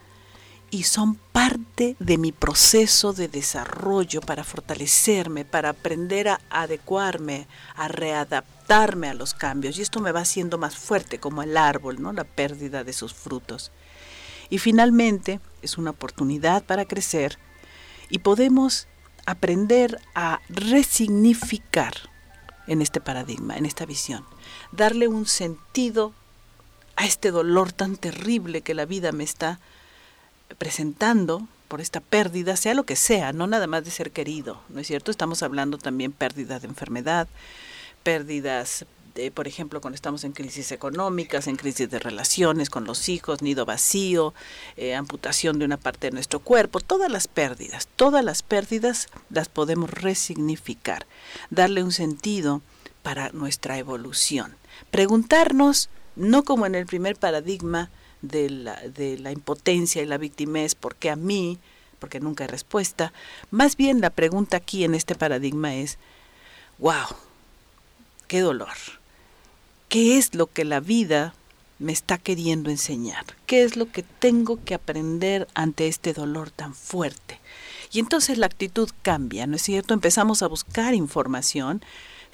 y 0.74 0.82
son 0.82 1.14
parte 1.14 1.94
de 2.00 2.18
mi 2.18 2.32
proceso 2.32 3.12
de 3.12 3.28
desarrollo 3.28 4.20
para 4.20 4.42
fortalecerme, 4.42 5.44
para 5.44 5.68
aprender 5.68 6.28
a 6.28 6.40
adecuarme, 6.50 7.46
a 7.76 7.86
readaptarme 7.86 9.08
a 9.08 9.14
los 9.14 9.34
cambios. 9.34 9.78
Y 9.78 9.82
esto 9.82 10.00
me 10.00 10.10
va 10.10 10.22
haciendo 10.22 10.58
más 10.58 10.74
fuerte 10.74 11.20
como 11.20 11.44
el 11.44 11.56
árbol, 11.56 12.02
¿no? 12.02 12.12
La 12.12 12.24
pérdida 12.24 12.82
de 12.82 12.92
sus 12.92 13.14
frutos. 13.14 13.70
Y 14.50 14.58
finalmente 14.58 15.38
es 15.62 15.78
una 15.78 15.90
oportunidad 15.90 16.64
para 16.64 16.86
crecer 16.86 17.38
y 18.10 18.18
podemos 18.18 18.88
aprender 19.26 20.00
a 20.16 20.40
resignificar 20.48 21.94
en 22.66 22.82
este 22.82 23.00
paradigma, 23.00 23.56
en 23.56 23.64
esta 23.64 23.86
visión, 23.86 24.24
darle 24.72 25.06
un 25.06 25.26
sentido 25.26 26.14
a 26.96 27.06
este 27.06 27.30
dolor 27.30 27.70
tan 27.70 27.96
terrible 27.96 28.62
que 28.62 28.74
la 28.74 28.86
vida 28.86 29.12
me 29.12 29.22
está 29.22 29.60
presentando 30.58 31.46
por 31.68 31.80
esta 31.80 32.00
pérdida, 32.00 32.56
sea 32.56 32.74
lo 32.74 32.84
que 32.84 32.96
sea, 32.96 33.32
no 33.32 33.46
nada 33.46 33.66
más 33.66 33.84
de 33.84 33.90
ser 33.90 34.10
querido, 34.10 34.60
¿no 34.68 34.80
es 34.80 34.86
cierto? 34.86 35.10
Estamos 35.10 35.42
hablando 35.42 35.78
también 35.78 36.12
pérdida 36.12 36.60
de 36.60 36.68
enfermedad, 36.68 37.26
pérdidas, 38.02 38.86
por 39.32 39.46
ejemplo, 39.46 39.80
cuando 39.80 39.94
estamos 39.94 40.24
en 40.24 40.32
crisis 40.32 40.72
económicas, 40.72 41.46
en 41.46 41.56
crisis 41.56 41.88
de 41.88 41.98
relaciones 41.98 42.68
con 42.68 42.84
los 42.84 43.08
hijos, 43.08 43.42
nido 43.42 43.64
vacío, 43.64 44.34
eh, 44.76 44.94
amputación 44.94 45.58
de 45.58 45.64
una 45.64 45.76
parte 45.76 46.08
de 46.08 46.12
nuestro 46.12 46.40
cuerpo, 46.40 46.80
todas 46.80 47.10
las 47.10 47.28
pérdidas, 47.28 47.88
todas 47.96 48.24
las 48.24 48.42
pérdidas 48.42 49.08
las 49.30 49.48
podemos 49.48 49.90
resignificar, 49.90 51.06
darle 51.50 51.84
un 51.84 51.92
sentido 51.92 52.60
para 53.02 53.30
nuestra 53.30 53.78
evolución. 53.78 54.56
Preguntarnos, 54.90 55.90
no 56.16 56.42
como 56.42 56.66
en 56.66 56.74
el 56.74 56.86
primer 56.86 57.16
paradigma, 57.16 57.90
de 58.28 58.50
la, 58.50 58.74
de 58.80 59.18
la 59.18 59.32
impotencia 59.32 60.02
y 60.02 60.06
la 60.06 60.18
victimez, 60.18 60.74
¿por 60.74 60.96
qué 60.96 61.10
a 61.10 61.16
mí? 61.16 61.58
Porque 61.98 62.20
nunca 62.20 62.44
hay 62.44 62.48
respuesta. 62.48 63.12
Más 63.50 63.76
bien 63.76 64.00
la 64.00 64.10
pregunta 64.10 64.56
aquí 64.56 64.84
en 64.84 64.94
este 64.94 65.14
paradigma 65.14 65.74
es, 65.74 65.98
wow, 66.78 67.06
qué 68.26 68.40
dolor. 68.40 68.74
¿Qué 69.88 70.18
es 70.18 70.34
lo 70.34 70.46
que 70.46 70.64
la 70.64 70.80
vida 70.80 71.34
me 71.78 71.92
está 71.92 72.18
queriendo 72.18 72.70
enseñar? 72.70 73.24
¿Qué 73.46 73.62
es 73.62 73.76
lo 73.76 73.90
que 73.90 74.02
tengo 74.02 74.62
que 74.64 74.74
aprender 74.74 75.46
ante 75.54 75.86
este 75.86 76.12
dolor 76.12 76.50
tan 76.50 76.74
fuerte? 76.74 77.40
Y 77.92 78.00
entonces 78.00 78.38
la 78.38 78.46
actitud 78.46 78.90
cambia, 79.02 79.46
¿no 79.46 79.56
es 79.56 79.62
cierto? 79.62 79.94
Empezamos 79.94 80.42
a 80.42 80.48
buscar 80.48 80.94
información, 80.94 81.82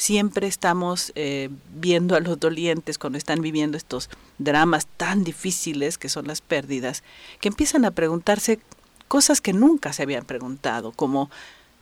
siempre 0.00 0.46
estamos 0.46 1.12
eh, 1.14 1.50
viendo 1.74 2.16
a 2.16 2.20
los 2.20 2.40
dolientes 2.40 2.96
cuando 2.96 3.18
están 3.18 3.42
viviendo 3.42 3.76
estos 3.76 4.08
dramas 4.38 4.86
tan 4.96 5.24
difíciles 5.24 5.98
que 5.98 6.08
son 6.08 6.26
las 6.26 6.40
pérdidas, 6.40 7.04
que 7.38 7.48
empiezan 7.48 7.84
a 7.84 7.90
preguntarse 7.90 8.60
cosas 9.08 9.42
que 9.42 9.52
nunca 9.52 9.92
se 9.92 10.02
habían 10.02 10.24
preguntado, 10.24 10.92
como, 10.92 11.28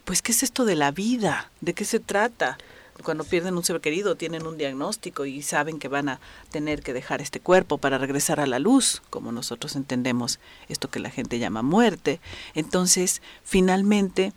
pues, 0.05 0.21
¿qué 0.21 0.33
es 0.33 0.43
esto 0.43 0.65
de 0.65 0.75
la 0.75 0.91
vida? 0.91 1.53
¿De 1.61 1.75
qué 1.75 1.85
se 1.85 2.01
trata? 2.01 2.59
Cuando 3.05 3.23
pierden 3.23 3.57
un 3.57 3.63
ser 3.63 3.81
querido 3.81 4.17
tienen 4.17 4.49
un 4.49 4.59
diagnóstico 4.59 5.25
y 5.25 5.41
saben 5.43 5.79
que 5.79 5.87
van 5.87 6.09
a 6.09 6.21
tener 6.51 6.83
que 6.83 6.93
dejar 6.93 7.23
este 7.23 7.39
cuerpo 7.39 7.79
para 7.79 7.99
regresar 7.99 8.41
a 8.41 8.49
la 8.49 8.59
luz, 8.59 9.01
como 9.11 9.31
nosotros 9.31 9.77
entendemos 9.77 10.41
esto 10.69 10.91
que 10.91 10.99
la 10.99 11.11
gente 11.11 11.39
llama 11.39 11.63
muerte. 11.63 12.19
Entonces, 12.57 13.23
finalmente, 13.45 14.33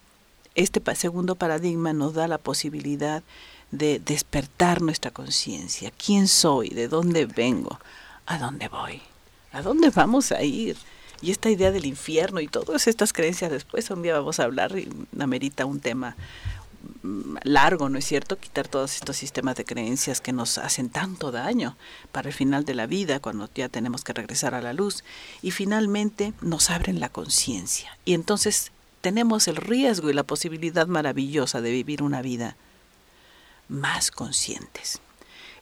este 0.54 0.84
segundo 0.96 1.34
paradigma 1.34 1.94
nos 1.94 2.14
da 2.14 2.28
la 2.28 2.38
posibilidad 2.38 3.24
de 3.72 4.00
despertar 4.00 4.82
nuestra 4.82 5.12
conciencia. 5.12 5.92
¿Quién 5.92 6.28
soy? 6.28 6.70
¿De 6.70 6.88
dónde 6.88 7.26
vengo? 7.26 7.80
¿A 8.26 8.38
dónde 8.38 8.68
voy? 8.68 9.02
¿A 9.54 9.62
dónde 9.62 9.90
vamos 9.90 10.32
a 10.32 10.44
ir? 10.44 10.78
Y 11.22 11.32
esta 11.32 11.50
idea 11.50 11.72
del 11.72 11.86
infierno 11.86 12.40
y 12.40 12.48
todas 12.48 12.88
estas 12.88 13.14
creencias 13.14 13.52
después, 13.52 13.90
un 13.90 14.02
día 14.02 14.18
vamos 14.18 14.40
a 14.40 14.44
hablar 14.44 14.78
y 14.78 14.90
amerita 15.20 15.66
un 15.66 15.80
tema 15.80 16.16
mm, 17.04 17.38
largo, 17.44 17.90
¿no 17.90 18.00
es 18.00 18.06
cierto? 18.06 18.38
Quitar 18.38 18.68
todos 18.68 18.96
estos 18.96 19.18
sistemas 19.18 19.56
de 19.56 19.66
creencias 19.66 20.20
que 20.20 20.34
nos 20.34 20.58
hacen 20.58 20.90
tanto 20.90 21.32
daño 21.32 21.78
para 22.12 22.30
el 22.30 22.34
final 22.34 22.66
de 22.66 22.76
la 22.76 22.88
vida, 22.88 23.20
cuando 23.20 23.50
ya 23.54 23.70
tenemos 23.70 24.04
que 24.04 24.14
regresar 24.14 24.56
a 24.56 24.62
la 24.62 24.74
luz. 24.74 25.04
Y 25.42 25.52
finalmente 25.52 26.34
nos 26.42 26.72
abren 26.72 27.00
la 27.00 27.10
conciencia. 27.10 27.98
Y 28.04 28.16
entonces 28.16 28.72
tenemos 29.02 29.48
el 29.48 29.56
riesgo 29.56 30.10
y 30.10 30.14
la 30.14 30.24
posibilidad 30.24 30.88
maravillosa 30.88 31.62
de 31.62 31.72
vivir 31.72 32.02
una 32.02 32.22
vida 32.22 32.56
más 33.72 34.12
conscientes. 34.12 35.00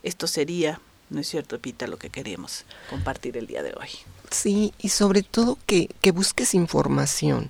Esto 0.03 0.27
sería, 0.27 0.81
¿no 1.09 1.21
es 1.21 1.27
cierto, 1.27 1.59
Pita, 1.59 1.87
lo 1.87 1.97
que 1.97 2.09
queremos 2.09 2.65
compartir 2.89 3.37
el 3.37 3.47
día 3.47 3.63
de 3.63 3.73
hoy? 3.79 3.89
Sí, 4.31 4.73
y 4.79 4.89
sobre 4.89 5.23
todo 5.23 5.57
que, 5.65 5.89
que 6.01 6.11
busques 6.11 6.53
información, 6.53 7.49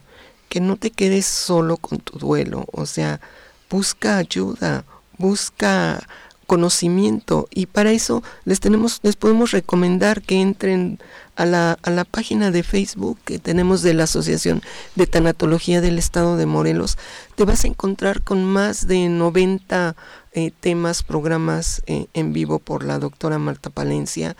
que 0.50 0.60
no 0.60 0.76
te 0.76 0.92
quedes 0.92 1.26
solo 1.26 1.78
con 1.78 2.00
tu 2.00 2.20
duelo, 2.20 2.66
o 2.72 2.86
sea, 2.86 3.22
busca 3.70 4.18
ayuda, 4.18 4.84
busca 5.18 6.06
conocimiento 6.50 7.48
y 7.52 7.68
para 7.68 7.92
eso 7.92 8.24
les 8.44 8.60
tenemos 8.60 9.02
les 9.04 9.16
podemos 9.16 9.52
recomendar 9.52 10.24
que 10.24 10.42
entren 10.42 10.98
a 11.36 11.46
la, 11.46 11.78
a 11.84 11.92
la 11.92 12.06
página 12.06 12.50
de 12.50 12.64
Facebook 12.64 13.20
que 13.24 13.38
tenemos 13.38 13.84
de 13.84 13.94
la 13.94 14.06
Asociación 14.06 14.64
de 14.96 15.06
Tanatología 15.06 15.80
del 15.80 16.00
Estado 16.00 16.38
de 16.38 16.48
Morelos 16.48 16.98
te 17.36 17.46
vas 17.46 17.66
a 17.66 17.68
encontrar 17.68 18.24
con 18.24 18.44
más 18.44 18.88
de 18.88 19.10
90 19.10 19.96
eh, 20.34 20.52
temas, 20.60 21.04
programas 21.04 21.82
eh, 21.88 22.08
en 22.14 22.34
vivo 22.34 22.60
por 22.60 22.84
la 22.84 23.00
doctora 23.00 23.40
Marta 23.40 23.70
Palencia 23.70 24.36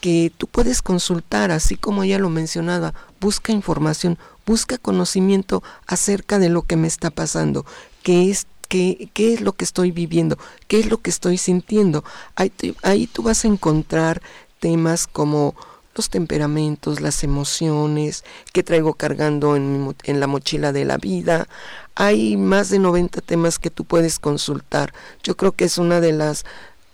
que 0.00 0.32
tú 0.36 0.46
puedes 0.46 0.82
consultar, 0.82 1.50
así 1.50 1.76
como 1.76 2.02
ella 2.02 2.18
lo 2.18 2.28
mencionaba, 2.28 2.94
busca 3.20 3.52
información, 3.52 4.18
busca 4.44 4.78
conocimiento 4.78 5.62
acerca 5.86 6.38
de 6.38 6.48
lo 6.48 6.62
que 6.62 6.76
me 6.76 6.88
está 6.88 7.10
pasando, 7.10 7.64
que 8.02 8.30
es 8.30 8.46
qué, 8.68 9.10
es 9.14 9.40
lo 9.40 9.52
que 9.52 9.64
estoy 9.64 9.90
viviendo, 9.90 10.38
qué 10.66 10.80
es 10.80 10.90
lo 10.90 10.98
que 10.98 11.10
estoy 11.10 11.38
sintiendo. 11.38 12.04
Ahí, 12.36 12.52
ahí 12.82 13.06
tú 13.06 13.22
vas 13.22 13.44
a 13.44 13.48
encontrar 13.48 14.22
temas 14.60 15.06
como 15.06 15.54
los 15.94 16.08
temperamentos, 16.08 17.00
las 17.00 17.22
emociones 17.22 18.24
que 18.52 18.62
traigo 18.62 18.94
cargando 18.94 19.56
en, 19.56 19.94
en, 20.04 20.20
la 20.20 20.26
mochila 20.26 20.72
de 20.72 20.86
la 20.86 20.96
vida. 20.96 21.48
Hay 21.94 22.36
más 22.36 22.70
de 22.70 22.78
90 22.78 23.20
temas 23.20 23.58
que 23.58 23.70
tú 23.70 23.84
puedes 23.84 24.18
consultar. 24.18 24.92
Yo 25.22 25.36
creo 25.36 25.52
que 25.52 25.64
es 25.64 25.78
una 25.78 26.00
de 26.00 26.12
las 26.12 26.44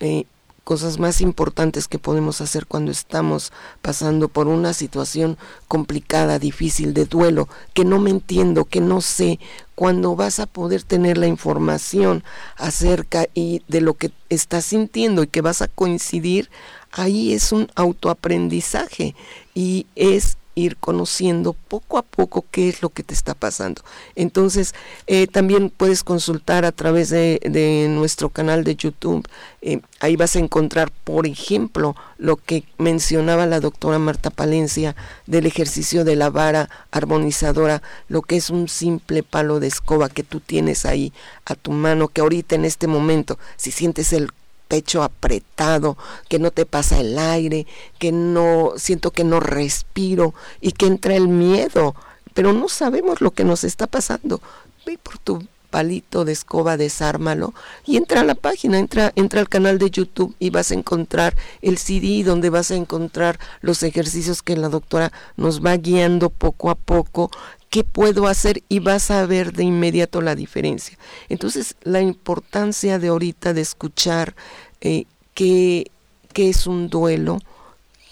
eh, 0.01 0.25
cosas 0.69 0.99
más 0.99 1.23
importantes 1.23 1.89
que 1.89 1.99
podemos 1.99 2.43
hacer 2.43 2.67
cuando 2.67 2.91
estamos 2.91 3.55
pasando 3.81 4.29
por 4.29 4.49
una 4.49 4.75
situación 4.75 5.39
complicada, 5.67 6.39
difícil, 6.39 6.93
de 6.93 7.07
duelo, 7.07 7.49
que 7.73 7.87
no 7.87 7.99
me 7.99 8.11
entiendo, 8.11 8.67
que 8.67 8.83
no 8.83 9.01
sé, 9.01 9.39
cuando 9.75 10.15
vas 10.15 10.41
a 10.41 10.47
poder 10.47 10.83
tener 10.83 11.17
la 11.17 11.27
información 11.27 12.23
acerca 12.59 13.27
y 13.33 13.63
de 13.67 13.81
lo 13.81 13.95
que 13.95 14.11
estás 14.29 14.67
sintiendo 14.67 15.23
y 15.23 15.29
que 15.29 15.41
vas 15.41 15.63
a 15.63 15.69
coincidir, 15.69 16.51
ahí 16.93 17.33
es 17.33 17.51
un 17.51 17.71
autoaprendizaje 17.75 19.15
y 19.55 19.87
es 19.95 20.37
ir 20.59 20.77
conociendo 20.77 21.53
poco 21.53 21.99
a 21.99 22.03
poco 22.03 22.45
qué 22.51 22.69
es 22.69 22.83
lo 22.83 22.89
que 22.91 23.03
te 23.03 23.15
está 23.15 23.35
pasando. 23.35 23.83
Entonces, 24.15 24.75
eh, 25.07 25.27
también 25.27 25.71
puedes 25.71 26.05
consultar 26.05 26.65
a 26.65 26.73
través 26.73 27.11
de, 27.11 27.39
nuestro 27.89 28.29
canal 28.29 28.65
de 28.65 28.77
YouTube. 28.77 29.27
Eh, 29.63 29.81
ahí 30.01 30.17
vas 30.17 30.37
a 30.37 30.41
encontrar, 30.41 30.91
por 31.05 31.27
ejemplo, 31.27 31.95
lo 32.19 32.37
que 32.37 32.65
mencionaba 32.79 33.47
la 33.47 33.61
doctora 33.61 33.99
Marta 33.99 34.31
Palencia 34.31 34.97
del 35.27 35.47
ejercicio 35.47 36.05
de 36.05 36.17
la 36.17 36.31
vara 36.31 36.69
armonizadora, 36.91 37.83
lo 38.09 38.23
que 38.23 38.37
es 38.37 38.51
un 38.51 38.69
simple 38.69 39.23
palo 39.23 39.61
de 39.61 39.69
escoba 39.69 40.09
que 40.09 40.25
tú 40.25 40.41
tienes 40.41 40.85
ahí 40.85 41.13
a 41.45 41.55
tu 41.55 41.73
mano, 41.73 42.09
que 42.09 42.21
ahorita 42.21 42.55
en 42.55 42.65
este 42.65 42.87
momento, 42.87 43.39
si 43.57 43.71
sientes 43.71 44.13
el 44.13 44.31
pecho 44.69 45.03
apretado, 45.03 45.97
que 46.29 46.39
no 46.39 46.51
te 46.51 46.67
pasa 46.67 47.01
el 47.01 47.19
aire, 47.19 47.67
que 47.99 48.13
no 48.13 48.75
siento 48.77 49.11
que 49.11 49.25
no 49.25 49.41
respiro 49.41 50.35
y 50.61 50.73
que 50.73 50.87
entra 50.87 51.17
el 51.17 51.29
miedo, 51.29 51.95
pero 52.35 52.53
no 52.53 52.69
sabemos 52.69 53.21
lo 53.21 53.33
que 53.33 53.45
nos 53.45 53.65
está 53.65 53.87
pasando. 53.87 54.41
Ve 54.87 54.99
por 55.03 55.19
tu 55.19 55.43
palito 55.71 56.25
de 56.25 56.33
escoba, 56.33 56.77
desármalo 56.77 57.55
y 57.85 57.97
entra 57.97 58.23
a 58.23 58.25
la 58.25 58.35
página, 58.35 58.79
entra, 58.79 59.13
entra 59.17 59.41
al 59.41 59.49
canal 59.49 59.79
de 59.79 59.91
YouTube 59.91 60.35
y 60.39 60.51
vas 60.51 60.71
a 60.71 60.75
encontrar 60.75 61.37
el 61.63 61.79
CD 61.79 62.25
donde 62.25 62.51
vas 62.51 62.71
a 62.71 62.77
encontrar 62.77 63.39
los 63.61 63.83
ejercicios 63.83 64.43
que 64.43 64.57
la 64.57 64.69
doctora 64.69 65.13
nos 65.37 65.65
va 65.65 65.77
guiando 65.77 66.31
poco 66.31 66.71
a 66.71 66.75
poco 66.75 67.31
qué 67.71 67.85
puedo 67.85 68.27
hacer 68.27 68.63
y 68.69 68.79
vas 68.79 69.11
a 69.11 69.25
ver 69.27 69.53
de 69.53 69.65
inmediato 69.65 70.21
la 70.21 70.35
diferencia. 70.35 70.99
Entonces, 71.29 71.77
la 71.83 72.01
importancia 72.01 72.99
de 72.99 73.09
ahorita 73.09 73.53
de 73.53 73.61
escuchar 73.61 74.35
eh, 74.81 75.05
qué, 75.35 75.91
qué 76.33 76.49
es 76.49 76.67
un 76.67 76.89
duelo, 76.89 77.39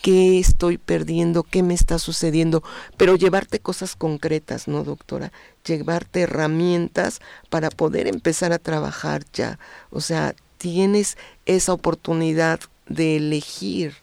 qué 0.02 0.38
estoy 0.38 0.78
perdiendo, 0.78 1.42
qué 1.42 1.62
me 1.62 1.74
está 1.74 1.98
sucediendo, 1.98 2.62
pero 2.96 3.16
llevarte 3.16 3.58
cosas 3.58 3.96
concretas, 3.96 4.68
¿no, 4.68 4.84
doctora? 4.84 5.32
Llevarte 5.64 6.22
herramientas 6.22 7.20
para 7.50 7.70
poder 7.70 8.06
empezar 8.06 8.52
a 8.52 8.58
trabajar 8.58 9.24
ya. 9.32 9.58
O 9.90 10.00
sea, 10.00 10.34
tienes 10.58 11.16
esa 11.46 11.72
oportunidad 11.72 12.60
de 12.88 13.16
elegir 13.16 13.94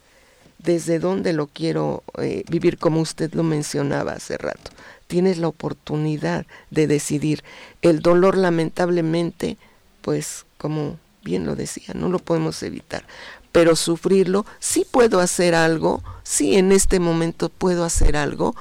desde 0.58 1.00
dónde 1.00 1.34
lo 1.34 1.48
quiero 1.48 2.04
eh, 2.18 2.44
vivir, 2.50 2.78
como 2.78 3.02
usted 3.02 3.34
lo 3.34 3.44
mencionaba 3.44 4.14
hace 4.14 4.38
rato 4.38 4.72
tienes 5.14 5.38
la 5.38 5.48
oportunidad 5.48 6.48
de 6.72 6.88
decidir. 6.88 7.44
El 7.84 8.00
dolor 8.00 8.36
lamentablemente, 8.36 9.58
pues 10.02 10.48
como 10.58 10.98
bien 11.24 11.46
lo 11.46 11.56
decía, 11.56 11.94
no 11.94 12.10
lo 12.10 12.18
podemos 12.18 12.64
evitar, 12.64 13.06
pero 13.52 13.76
sufrirlo, 13.76 14.44
sí 14.60 14.88
puedo 14.90 15.20
hacer 15.20 15.54
algo, 15.54 16.02
sí 16.24 16.56
en 16.56 16.72
este 16.72 17.00
momento 17.00 17.50
puedo 17.50 17.86
hacer 17.86 18.18
algo 18.18 18.56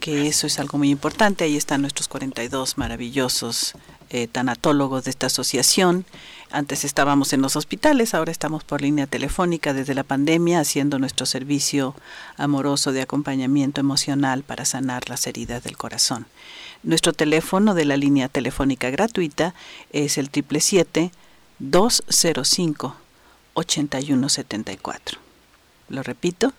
que 0.00 0.26
eso 0.26 0.48
es 0.48 0.58
algo 0.58 0.78
muy 0.78 0.90
importante. 0.90 1.44
Ahí 1.44 1.56
están 1.56 1.82
nuestros 1.82 2.08
42 2.08 2.76
maravillosos 2.76 3.74
eh, 4.10 4.26
tanatólogos 4.26 5.04
de 5.04 5.10
esta 5.10 5.28
asociación. 5.28 6.04
Antes 6.50 6.84
estábamos 6.84 7.32
en 7.32 7.40
los 7.40 7.54
hospitales, 7.54 8.14
ahora 8.14 8.32
estamos 8.32 8.64
por 8.64 8.82
línea 8.82 9.06
telefónica 9.06 9.74
desde 9.74 9.94
la 9.94 10.02
pandemia 10.02 10.58
haciendo 10.58 10.98
nuestro 10.98 11.24
servicio 11.24 11.94
amoroso 12.36 12.90
de 12.90 13.02
acompañamiento 13.02 13.80
emocional 13.80 14.42
para 14.42 14.64
sanar 14.64 15.08
las 15.08 15.24
heridas 15.28 15.62
del 15.62 15.76
corazón. 15.76 16.26
Nuestro 16.82 17.12
teléfono 17.12 17.74
de 17.74 17.84
la 17.84 17.96
línea 17.96 18.26
telefónica 18.28 18.90
gratuita 18.90 19.54
es 19.92 20.18
el 20.18 20.30
777 20.32 21.12
205 21.60 23.01
8174. 23.54 25.18
Lo 25.88 26.02
repito, 26.02 26.52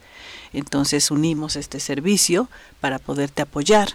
Entonces 0.55 1.11
unimos 1.11 1.57
este 1.57 1.79
servicio 1.79 2.49
para 2.81 2.99
poderte 2.99 3.43
apoyar. 3.43 3.91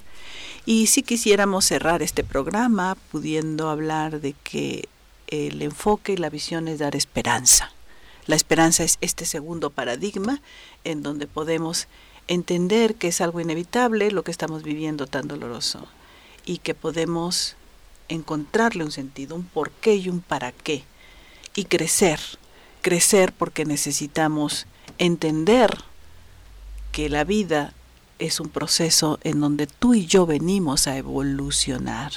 Y 0.67 0.87
si 0.87 1.01
quisiéramos 1.01 1.65
cerrar 1.65 2.03
este 2.03 2.23
programa 2.23 2.95
pudiendo 3.11 3.69
hablar 3.69 4.21
de 4.21 4.33
que 4.43 4.87
el 5.27 5.61
enfoque 5.61 6.13
y 6.13 6.17
la 6.17 6.29
visión 6.29 6.67
es 6.67 6.79
dar 6.79 6.95
esperanza. 6.95 7.71
La 8.27 8.35
esperanza 8.35 8.83
es 8.83 8.97
este 9.01 9.25
segundo 9.25 9.69
paradigma 9.69 10.41
en 10.83 11.03
donde 11.03 11.27
podemos 11.27 11.87
entender 12.27 12.95
que 12.95 13.09
es 13.09 13.21
algo 13.21 13.39
inevitable 13.39 14.11
lo 14.11 14.23
que 14.23 14.31
estamos 14.31 14.63
viviendo 14.63 15.07
tan 15.07 15.27
doloroso 15.27 15.87
y 16.45 16.59
que 16.59 16.73
podemos 16.73 17.55
encontrarle 18.09 18.83
un 18.83 18.91
sentido, 18.91 19.35
un 19.35 19.45
porqué 19.45 19.95
y 19.95 20.09
un 20.09 20.21
para 20.21 20.51
qué 20.51 20.83
y 21.55 21.65
crecer, 21.65 22.19
crecer 22.81 23.33
porque 23.33 23.65
necesitamos 23.65 24.67
entender 24.97 25.71
que 26.91 27.09
la 27.09 27.23
vida 27.23 27.73
es 28.19 28.39
un 28.39 28.49
proceso 28.49 29.19
en 29.23 29.39
donde 29.41 29.67
tú 29.67 29.93
y 29.93 30.05
yo 30.05 30.25
venimos 30.25 30.87
a 30.87 30.97
evolucionar. 30.97 32.11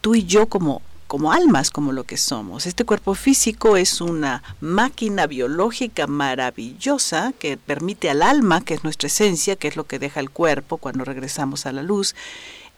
Tú 0.00 0.14
y 0.14 0.24
yo 0.24 0.48
como 0.48 0.82
como 1.12 1.30
almas, 1.30 1.70
como 1.70 1.92
lo 1.92 2.04
que 2.04 2.16
somos. 2.16 2.64
Este 2.64 2.86
cuerpo 2.86 3.14
físico 3.14 3.76
es 3.76 4.00
una 4.00 4.42
máquina 4.62 5.26
biológica 5.26 6.06
maravillosa 6.06 7.34
que 7.38 7.58
permite 7.58 8.08
al 8.08 8.22
alma, 8.22 8.64
que 8.64 8.72
es 8.72 8.82
nuestra 8.82 9.08
esencia, 9.08 9.56
que 9.56 9.68
es 9.68 9.76
lo 9.76 9.84
que 9.84 9.98
deja 9.98 10.20
el 10.20 10.30
cuerpo 10.30 10.78
cuando 10.78 11.04
regresamos 11.04 11.66
a 11.66 11.72
la 11.72 11.82
luz, 11.82 12.14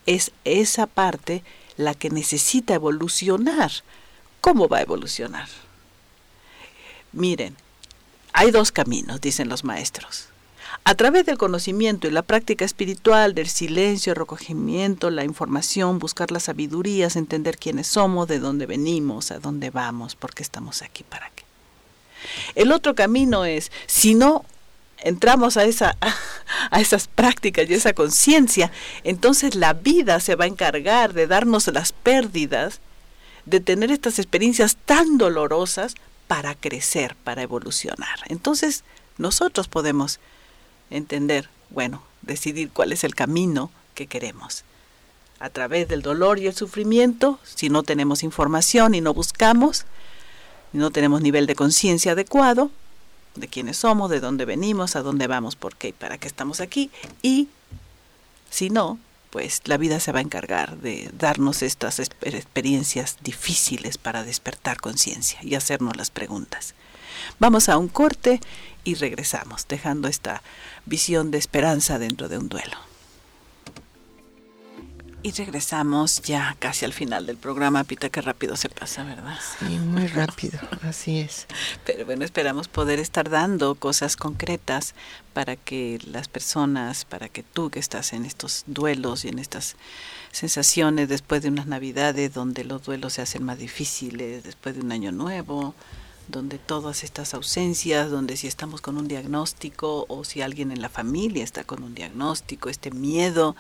es 0.07 0.33
esa 0.43 0.89
parte 0.89 1.45
la 1.77 1.95
que 1.95 2.11
necesita 2.11 2.75
evolucionar. 2.75 3.71
¿Cómo 4.41 4.67
va 4.67 4.79
a 4.79 4.83
evolucionar? 4.83 5.47
Miren, 7.13 7.57
hay 8.33 8.51
dos 8.51 8.73
caminos, 8.73 9.21
dicen 9.21 9.49
los 9.49 9.63
maestros. 9.63 10.27
A 10.83 10.95
través 10.95 11.25
del 11.25 11.39
conocimiento 11.39 12.09
y 12.09 12.11
la 12.11 12.23
práctica 12.23 12.65
espiritual, 12.65 13.35
del 13.35 13.49
silencio, 13.49 14.13
el 14.13 14.17
recogimiento, 14.17 15.11
la 15.11 15.25
información, 15.25 15.99
buscar 15.99 16.31
las 16.31 16.45
sabidurías, 16.45 17.17
entender 17.17 17.57
quiénes 17.57 17.87
somos, 17.87 18.27
de 18.29 18.41
dónde 18.41 18.67
venimos, 18.67 19.31
a 19.31 19.39
dónde 19.39 19.71
vamos, 19.71 20.17
por 20.17 20.35
qué 20.35 20.43
estamos 20.43 20.83
aquí, 20.83 21.05
para 21.05 21.31
qué. 21.31 21.45
El 22.55 22.73
otro 22.73 22.95
camino 22.95 23.45
es, 23.45 23.71
si 23.87 24.15
no 24.15 24.45
entramos 24.99 25.57
a, 25.57 25.65
esa, 25.65 25.97
a 26.71 26.81
esas 26.81 27.07
prácticas 27.07 27.69
y 27.69 27.75
esa 27.75 27.93
conciencia, 27.93 28.73
entonces 29.05 29.55
la 29.55 29.75
vida 29.75 30.19
se 30.21 30.35
va 30.35 30.45
a 30.45 30.49
encargar 30.49 31.13
de 31.13 31.27
darnos 31.27 31.69
las 31.69 31.93
pérdidas, 31.93 32.81
de 33.47 33.61
tener 33.61 33.91
estas 33.91 34.19
experiencias 34.19 34.77
tan 34.85 35.19
dolorosas 35.19 35.95
para 36.27 36.55
crecer, 36.55 37.15
para 37.23 37.43
evolucionar. 37.43 38.19
Entonces 38.27 38.85
nosotros 39.19 39.69
podemos 39.69 40.19
entender, 40.91 41.49
bueno, 41.71 42.03
decidir 42.23 42.71
cuál 42.71 42.93
es 42.93 43.05
el 43.05 43.15
camino 43.15 43.71
que 43.95 44.07
queremos. 44.07 44.65
A 45.41 45.51
través 45.51 45.89
del 45.89 46.03
dolor 46.03 46.39
y 46.39 46.47
el 46.47 46.55
sufrimiento, 46.55 47.39
si 47.43 47.69
no 47.69 47.83
tenemos 47.83 48.23
información 48.23 48.95
y 48.95 49.01
no 49.01 49.13
buscamos, 49.15 49.85
no 50.73 50.91
tenemos 50.91 51.21
nivel 51.23 51.47
de 51.47 51.55
conciencia 51.55 52.13
adecuado 52.13 52.71
de 53.35 53.49
quiénes 53.49 53.79
somos, 53.79 54.11
de 54.11 54.21
dónde 54.21 54.45
venimos, 54.45 54.97
a 54.97 55.03
dónde 55.03 55.27
vamos, 55.27 55.57
por 55.57 55.77
qué 55.77 55.89
y 55.89 55.93
para 55.93 56.19
qué 56.19 56.29
estamos 56.29 56.61
aquí, 56.61 56.91
y 57.23 57.49
si 58.51 58.71
no, 58.71 58.99
pues 59.31 59.63
la 59.65 59.77
vida 59.77 59.99
se 59.99 60.13
va 60.13 60.21
a 60.21 60.23
encargar 60.23 60.77
de 60.79 61.11
darnos 61.19 61.63
estas 61.63 61.99
experiencias 61.99 63.17
difíciles 63.23 63.99
para 63.99 64.23
despertar 64.23 64.81
conciencia 64.81 65.41
y 65.43 65.57
hacernos 65.57 65.97
las 65.97 66.11
preguntas. 66.11 66.75
Vamos 67.39 67.69
a 67.69 67.79
un 67.79 67.89
corte 67.89 68.41
y 68.85 68.95
regresamos, 68.95 69.67
dejando 69.69 70.09
esta 70.09 70.43
visión 70.87 71.31
de 71.31 71.39
esperanza 71.39 71.99
dentro 71.99 72.29
de 72.29 72.39
un 72.39 72.49
duelo. 72.49 72.77
Y 75.25 75.33
regresamos 75.33 76.21
ya 76.21 76.55
casi 76.59 76.85
al 76.85 76.93
final 76.93 77.25
del 77.25 77.39
programa, 77.39 77.83
Pita, 77.85 78.11
que 78.11 78.21
rápido 78.21 78.57
se 78.57 78.69
pasa, 78.69 79.05
¿verdad? 79.05 79.39
Sí, 79.59 79.79
muy 79.79 80.07
rápido, 80.07 80.59
así 80.83 81.21
es. 81.21 81.47
Pero 81.87 82.05
bueno, 82.05 82.27
esperamos 82.27 82.69
poder 82.69 82.99
estar 82.99 83.31
dando 83.31 83.75
cosas 83.75 84.17
concretas 84.17 84.95
para 85.33 85.57
que 85.57 85.99
las 86.05 86.29
personas, 86.29 87.07
para 87.07 87.31
que 87.31 87.43
tú 87.43 87.71
que 87.71 87.79
estás 87.79 88.13
en 88.13 88.27
estos 88.27 88.65
duelos 88.67 89.25
y 89.25 89.29
en 89.29 89.39
estas 89.39 89.77
sensaciones 90.31 91.09
después 91.09 91.41
de 91.41 91.49
unas 91.49 91.69
navidades 91.69 92.35
donde 92.35 92.63
los 92.63 92.83
duelos 92.83 93.15
se 93.15 93.23
hacen 93.23 93.45
más 93.45 93.57
difíciles, 93.57 94.45
después 94.45 94.75
de 94.75 94.83
un 94.83 94.93
año 94.93 95.11
nuevo, 95.11 95.75
donde 96.29 96.59
todas 96.59 97.05
estas 97.05 97.35
ausencias, 97.35 98.11
donde 98.11 98.37
si 98.37 98.47
estamos 98.47 98.81
con 98.81 98.97
un 98.97 99.09
diagnóstico 99.09 100.07
o 100.09 100.25
si 100.25 100.43
alguien 100.43 100.71
en 100.71 100.81
la 100.81 100.89
familia 100.89 101.45
está 101.45 101.65
con 101.65 101.83
un 101.83 101.95
diagnóstico, 101.95 102.69
este 102.69 102.91
miedo 102.91 103.57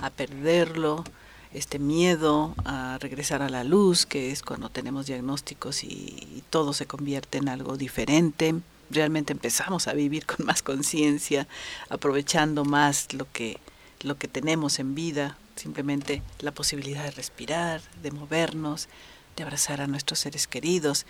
a 0.00 0.10
perderlo, 0.10 1.04
este 1.52 1.78
miedo 1.78 2.54
a 2.64 2.98
regresar 3.00 3.42
a 3.42 3.48
la 3.48 3.64
luz, 3.64 4.06
que 4.06 4.30
es 4.30 4.42
cuando 4.42 4.70
tenemos 4.70 5.06
diagnósticos 5.06 5.84
y, 5.84 6.42
todo 6.50 6.72
se 6.72 6.86
convierte 6.86 7.38
en 7.38 7.48
algo 7.48 7.76
diferente, 7.76 8.56
realmente 8.90 9.32
empezamos 9.32 9.86
a 9.86 9.92
vivir 9.92 10.26
con 10.26 10.46
más 10.46 10.62
conciencia, 10.62 11.46
aprovechando 11.88 12.64
más 12.64 13.12
lo 13.14 13.30
que, 13.32 13.58
lo 14.02 14.18
que 14.18 14.26
tenemos 14.26 14.80
en 14.80 14.96
vida, 14.96 15.38
simplemente 15.54 16.22
la 16.40 16.50
posibilidad 16.50 17.04
de 17.04 17.12
respirar, 17.12 17.82
de 18.02 18.10
movernos, 18.10 18.88
de 19.36 19.44
abrazar 19.44 19.80
a 19.80 19.86
nuestros 19.86 20.18
seres 20.18 20.48
queridos 20.48 21.06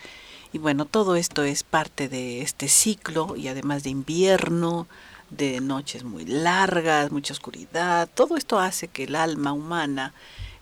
y 0.53 0.57
bueno, 0.57 0.85
todo 0.85 1.15
esto 1.15 1.43
es 1.43 1.63
parte 1.63 2.09
de 2.09 2.41
este 2.41 2.67
ciclo 2.67 3.35
y 3.35 3.47
además 3.47 3.83
de 3.83 3.89
invierno, 3.89 4.87
de 5.29 5.61
noches 5.61 6.03
muy 6.03 6.25
largas, 6.25 7.11
mucha 7.11 7.33
oscuridad, 7.33 8.09
todo 8.13 8.35
esto 8.35 8.59
hace 8.59 8.87
que 8.89 9.05
el 9.05 9.15
alma 9.15 9.53
humana 9.53 10.13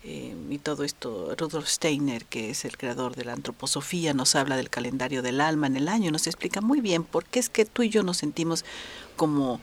eh, 0.04 0.36
y 0.50 0.60
todo 0.60 0.84
esto, 0.84 1.36
Rudolf 1.38 1.68
Steiner, 1.68 2.26
que 2.26 2.52
es 2.52 2.66
el 2.66 2.78
creador 2.78 3.16
de 3.16 3.26
la 3.26 3.34
antroposofía, 3.34 4.14
nos 4.14 4.36
habla 4.36 4.56
del 4.56 4.70
calendario 4.70 5.22
del 5.22 5.42
alma 5.42 5.68
en 5.68 5.76
el 5.76 5.88
año, 5.88 6.12
nos 6.12 6.28
explica 6.28 6.62
muy 6.62 6.82
bien 6.82 7.04
por 7.04 7.26
qué 7.26 7.40
es 7.40 7.50
que 7.50 7.66
tú 7.66 7.84
y 7.84 7.90
yo 7.90 8.04
nos 8.04 8.18
sentimos 8.18 8.64
como 9.16 9.60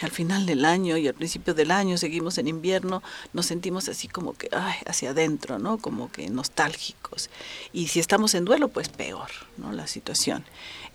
al 0.00 0.10
final 0.10 0.44
del 0.46 0.64
año 0.64 0.96
y 0.96 1.06
al 1.06 1.14
principio 1.14 1.54
del 1.54 1.70
año 1.70 1.96
seguimos 1.96 2.38
en 2.38 2.48
invierno, 2.48 3.02
nos 3.32 3.46
sentimos 3.46 3.88
así 3.88 4.08
como 4.08 4.32
que, 4.34 4.48
hacia 4.86 5.10
adentro, 5.10 5.58
¿no? 5.58 5.78
Como 5.78 6.10
que 6.10 6.28
nostálgicos. 6.30 7.30
Y 7.72 7.88
si 7.88 8.00
estamos 8.00 8.34
en 8.34 8.44
duelo, 8.44 8.68
pues 8.68 8.88
peor, 8.88 9.30
¿no? 9.56 9.72
La 9.72 9.86
situación. 9.86 10.44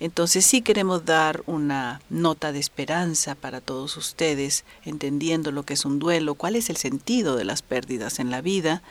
Entonces 0.00 0.44
sí 0.44 0.60
queremos 0.60 1.04
dar 1.06 1.42
una 1.46 2.02
nota 2.10 2.52
de 2.52 2.58
esperanza 2.58 3.34
para 3.34 3.60
todos 3.60 3.96
ustedes, 3.96 4.64
entendiendo 4.84 5.50
lo 5.50 5.62
que 5.62 5.74
es 5.74 5.84
un 5.84 5.98
duelo, 5.98 6.34
cuál 6.34 6.54
es 6.54 6.68
el 6.68 6.76
sentido 6.76 7.36
de 7.36 7.44
las 7.44 7.62
pérdidas 7.62 8.18
en 8.18 8.30
la 8.30 8.42
vida 8.42 8.82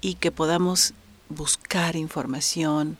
y 0.00 0.14
que 0.14 0.32
podamos 0.32 0.92
buscar 1.28 1.96
información, 1.96 2.98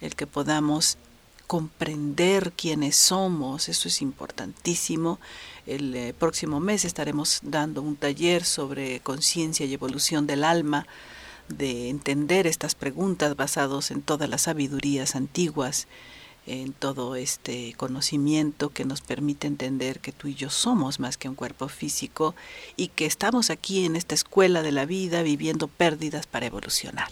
el 0.00 0.14
que 0.14 0.26
podamos 0.26 0.98
comprender 1.48 2.52
quiénes 2.52 2.94
somos, 2.94 3.70
eso 3.70 3.88
es 3.88 4.02
importantísimo. 4.02 5.18
El 5.66 5.94
eh, 5.96 6.14
próximo 6.16 6.60
mes 6.60 6.84
estaremos 6.84 7.40
dando 7.42 7.80
un 7.80 7.96
taller 7.96 8.44
sobre 8.44 9.00
conciencia 9.00 9.64
y 9.64 9.72
evolución 9.72 10.26
del 10.26 10.44
alma, 10.44 10.86
de 11.48 11.88
entender 11.88 12.46
estas 12.46 12.74
preguntas 12.74 13.34
basados 13.34 13.90
en 13.90 14.02
todas 14.02 14.28
las 14.28 14.42
sabidurías 14.42 15.16
antiguas, 15.16 15.88
en 16.46 16.74
todo 16.74 17.16
este 17.16 17.72
conocimiento 17.78 18.68
que 18.68 18.84
nos 18.84 19.00
permite 19.00 19.46
entender 19.46 20.00
que 20.00 20.12
tú 20.12 20.28
y 20.28 20.34
yo 20.34 20.50
somos 20.50 21.00
más 21.00 21.16
que 21.16 21.30
un 21.30 21.34
cuerpo 21.34 21.68
físico 21.68 22.34
y 22.76 22.88
que 22.88 23.06
estamos 23.06 23.48
aquí 23.48 23.86
en 23.86 23.96
esta 23.96 24.14
escuela 24.14 24.62
de 24.62 24.72
la 24.72 24.84
vida 24.84 25.22
viviendo 25.22 25.66
pérdidas 25.66 26.26
para 26.26 26.46
evolucionar. 26.46 27.08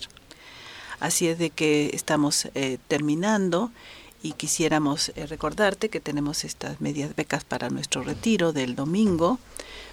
Así 1.00 1.28
es 1.28 1.38
de 1.38 1.50
que 1.50 1.90
estamos 1.94 2.48
eh, 2.54 2.78
terminando 2.88 3.70
y 4.22 4.32
quisiéramos 4.32 5.12
eh, 5.14 5.26
recordarte 5.26 5.88
que 5.88 6.00
tenemos 6.00 6.44
estas 6.44 6.80
medias 6.80 7.16
becas 7.16 7.44
para 7.44 7.70
nuestro 7.70 8.02
retiro 8.02 8.52
del 8.52 8.74
domingo 8.74 9.38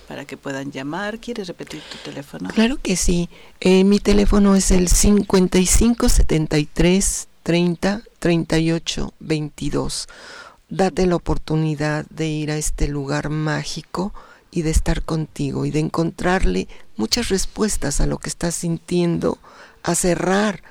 para 0.07 0.25
que 0.25 0.37
puedan 0.37 0.71
llamar. 0.71 1.19
¿Quieres 1.19 1.47
repetir 1.47 1.83
tu 1.91 1.97
teléfono? 2.09 2.49
Claro 2.49 2.79
que 2.81 2.95
sí. 2.95 3.29
Eh, 3.59 3.83
mi 3.83 3.99
teléfono 3.99 4.55
es 4.55 4.71
el 4.71 4.87
5573 4.87 7.27
30 7.43 8.01
38 8.19 9.13
22. 9.19 10.07
Date 10.69 11.05
la 11.05 11.15
oportunidad 11.15 12.05
de 12.09 12.27
ir 12.27 12.51
a 12.51 12.57
este 12.57 12.87
lugar 12.87 13.29
mágico 13.29 14.13
y 14.49 14.61
de 14.61 14.71
estar 14.71 15.03
contigo 15.03 15.65
y 15.65 15.71
de 15.71 15.79
encontrarle 15.79 16.67
muchas 16.95 17.29
respuestas 17.29 18.01
a 18.01 18.05
lo 18.05 18.17
que 18.17 18.29
estás 18.29 18.55
sintiendo, 18.55 19.37
a 19.83 19.95
cerrar 19.95 20.63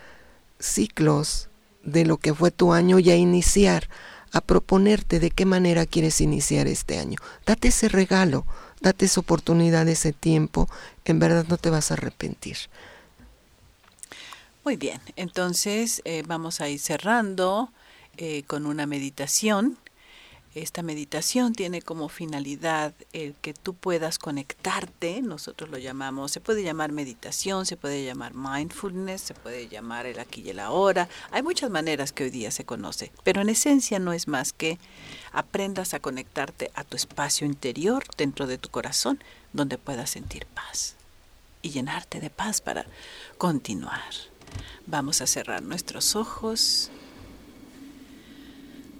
ciclos 0.58 1.48
de 1.84 2.04
lo 2.04 2.16
que 2.18 2.34
fue 2.34 2.50
tu 2.50 2.72
año 2.72 2.98
y 2.98 3.10
a 3.10 3.16
iniciar, 3.16 3.88
a 4.32 4.40
proponerte 4.40 5.20
de 5.20 5.30
qué 5.30 5.44
manera 5.44 5.86
quieres 5.86 6.20
iniciar 6.20 6.66
este 6.66 6.98
año. 6.98 7.18
Date 7.44 7.68
ese 7.68 7.88
regalo, 7.88 8.46
date 8.80 9.04
esa 9.04 9.20
oportunidad, 9.20 9.86
ese 9.88 10.12
tiempo, 10.12 10.68
en 11.04 11.18
verdad 11.18 11.44
no 11.48 11.58
te 11.58 11.70
vas 11.70 11.90
a 11.90 11.94
arrepentir. 11.94 12.56
Muy 14.64 14.76
bien, 14.76 15.00
entonces 15.16 16.02
eh, 16.04 16.22
vamos 16.26 16.60
a 16.60 16.68
ir 16.68 16.78
cerrando 16.78 17.72
eh, 18.16 18.44
con 18.44 18.66
una 18.66 18.86
meditación. 18.86 19.76
Esta 20.54 20.82
meditación 20.82 21.54
tiene 21.54 21.80
como 21.80 22.10
finalidad 22.10 22.92
el 23.14 23.34
que 23.40 23.54
tú 23.54 23.72
puedas 23.72 24.18
conectarte, 24.18 25.22
nosotros 25.22 25.70
lo 25.70 25.78
llamamos, 25.78 26.30
se 26.30 26.42
puede 26.42 26.62
llamar 26.62 26.92
meditación, 26.92 27.64
se 27.64 27.78
puede 27.78 28.04
llamar 28.04 28.34
mindfulness, 28.34 29.22
se 29.22 29.34
puede 29.34 29.68
llamar 29.68 30.04
el 30.04 30.18
aquí 30.18 30.42
y 30.42 30.50
el 30.50 30.60
ahora. 30.60 31.08
Hay 31.30 31.42
muchas 31.42 31.70
maneras 31.70 32.12
que 32.12 32.24
hoy 32.24 32.30
día 32.30 32.50
se 32.50 32.66
conoce, 32.66 33.12
pero 33.24 33.40
en 33.40 33.48
esencia 33.48 33.98
no 33.98 34.12
es 34.12 34.28
más 34.28 34.52
que 34.52 34.78
aprendas 35.32 35.94
a 35.94 36.00
conectarte 36.00 36.70
a 36.74 36.84
tu 36.84 36.96
espacio 36.96 37.46
interior 37.46 38.04
dentro 38.18 38.46
de 38.46 38.58
tu 38.58 38.68
corazón, 38.68 39.24
donde 39.54 39.78
puedas 39.78 40.10
sentir 40.10 40.44
paz 40.44 40.96
y 41.62 41.70
llenarte 41.70 42.20
de 42.20 42.28
paz 42.28 42.60
para 42.60 42.84
continuar. 43.38 44.12
Vamos 44.86 45.22
a 45.22 45.26
cerrar 45.26 45.62
nuestros 45.62 46.14
ojos. 46.14 46.90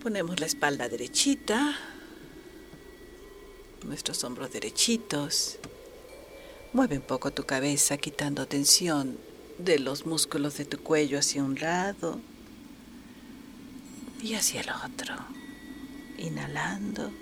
Ponemos 0.02 0.40
la 0.40 0.46
espalda 0.46 0.88
derechita, 0.88 1.76
nuestros 3.84 4.24
hombros 4.24 4.50
derechitos. 4.50 5.58
Mueve 6.72 6.96
un 6.96 7.04
poco 7.04 7.30
tu 7.30 7.44
cabeza 7.44 7.96
quitando 7.98 8.48
tensión 8.48 9.16
de 9.58 9.78
los 9.78 10.04
músculos 10.04 10.58
de 10.58 10.64
tu 10.64 10.78
cuello 10.78 11.20
hacia 11.20 11.44
un 11.44 11.54
lado 11.54 12.20
y 14.20 14.34
hacia 14.34 14.62
el 14.62 14.70
otro. 14.70 15.14
Inhalando 16.18 17.12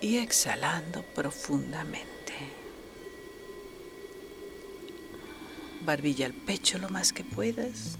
y 0.00 0.16
exhalando 0.16 1.02
profundamente. 1.14 2.14
barbilla 5.84 6.24
al 6.24 6.32
pecho 6.32 6.78
lo 6.78 6.88
más 6.88 7.12
que 7.12 7.24
puedas. 7.24 7.98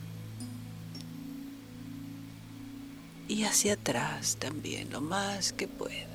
Y 3.28 3.44
hacia 3.44 3.74
atrás 3.74 4.36
también 4.36 4.90
lo 4.90 5.00
más 5.00 5.52
que 5.52 5.66
puedas. 5.66 6.08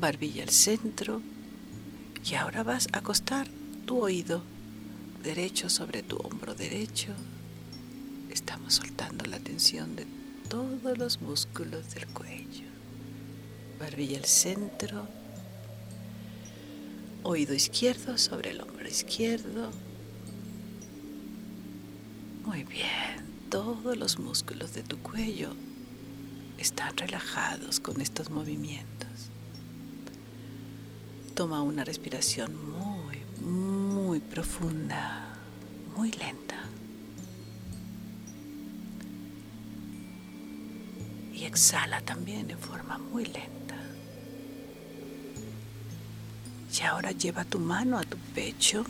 Barbilla 0.00 0.42
al 0.42 0.50
centro. 0.50 1.20
Y 2.24 2.34
ahora 2.34 2.62
vas 2.62 2.88
a 2.92 2.98
acostar 2.98 3.46
tu 3.84 4.02
oído 4.02 4.42
derecho 5.22 5.70
sobre 5.70 6.02
tu 6.02 6.16
hombro 6.16 6.54
derecho. 6.54 7.12
Estamos 8.30 8.74
soltando 8.74 9.24
la 9.26 9.38
tensión 9.38 9.94
de 9.94 10.06
todos 10.48 10.98
los 10.98 11.20
músculos 11.20 11.94
del 11.94 12.06
cuello. 12.08 12.66
Barbilla 13.78 14.18
al 14.18 14.24
centro 14.24 15.06
oído 17.26 17.54
izquierdo 17.54 18.16
sobre 18.18 18.50
el 18.50 18.60
hombro 18.60 18.88
izquierdo. 18.88 19.70
Muy 22.46 22.62
bien, 22.62 23.48
todos 23.50 23.96
los 23.96 24.20
músculos 24.20 24.72
de 24.72 24.84
tu 24.84 24.98
cuello 24.98 25.50
están 26.58 26.96
relajados 26.96 27.80
con 27.80 28.00
estos 28.00 28.30
movimientos. 28.30 29.32
Toma 31.34 31.60
una 31.62 31.82
respiración 31.82 32.52
muy, 32.70 33.18
muy 33.44 34.20
profunda, 34.20 35.34
muy 35.96 36.12
lenta. 36.12 36.62
Y 41.34 41.46
exhala 41.46 42.00
también 42.02 42.48
en 42.48 42.60
forma 42.60 42.96
muy 42.96 43.24
lenta. 43.24 43.76
Y 46.72 46.82
ahora 46.84 47.10
lleva 47.10 47.44
tu 47.44 47.58
mano 47.58 47.98
a 47.98 48.04
tu 48.04 48.16
pecho. 48.36 48.84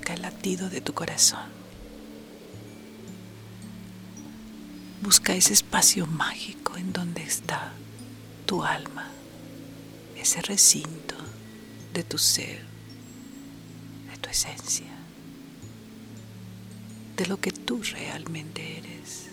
Busca 0.00 0.14
el 0.14 0.22
latido 0.22 0.70
de 0.70 0.80
tu 0.80 0.94
corazón. 0.94 1.50
Busca 5.02 5.34
ese 5.34 5.52
espacio 5.52 6.06
mágico 6.06 6.78
en 6.78 6.90
donde 6.94 7.22
está 7.22 7.74
tu 8.46 8.64
alma, 8.64 9.08
ese 10.16 10.40
recinto 10.40 11.16
de 11.92 12.02
tu 12.02 12.16
ser, 12.16 12.64
de 14.10 14.16
tu 14.16 14.30
esencia, 14.30 14.86
de 17.18 17.26
lo 17.26 17.38
que 17.38 17.52
tú 17.52 17.82
realmente 17.82 18.78
eres. 18.78 19.26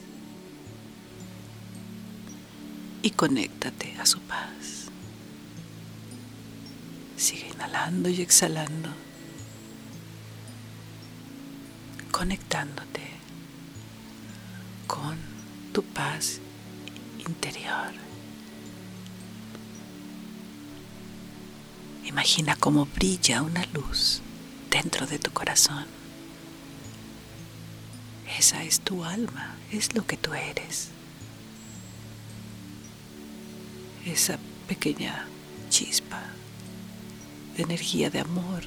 Y 3.04 3.12
conéctate 3.12 3.96
a 4.02 4.06
su 4.06 4.20
paz. 4.20 4.90
Sigue 7.16 7.48
inhalando 7.54 8.10
y 8.10 8.22
exhalando, 8.22 8.90
conectándote 12.18 13.04
con 14.88 15.20
tu 15.72 15.84
paz 15.84 16.40
interior. 17.20 17.94
Imagina 22.06 22.56
cómo 22.56 22.88
brilla 22.88 23.44
una 23.44 23.64
luz 23.68 24.24
dentro 24.72 25.06
de 25.06 25.20
tu 25.20 25.30
corazón. 25.30 25.86
Esa 28.40 28.64
es 28.64 28.80
tu 28.80 29.04
alma, 29.04 29.56
es 29.72 29.94
lo 29.94 30.04
que 30.08 30.18
tú 30.18 30.34
eres. 30.34 30.90
Esa 34.08 34.40
pequeña 34.68 35.28
chispa 35.70 36.24
de 37.56 37.62
energía 37.62 38.10
de 38.10 38.22
amor 38.22 38.64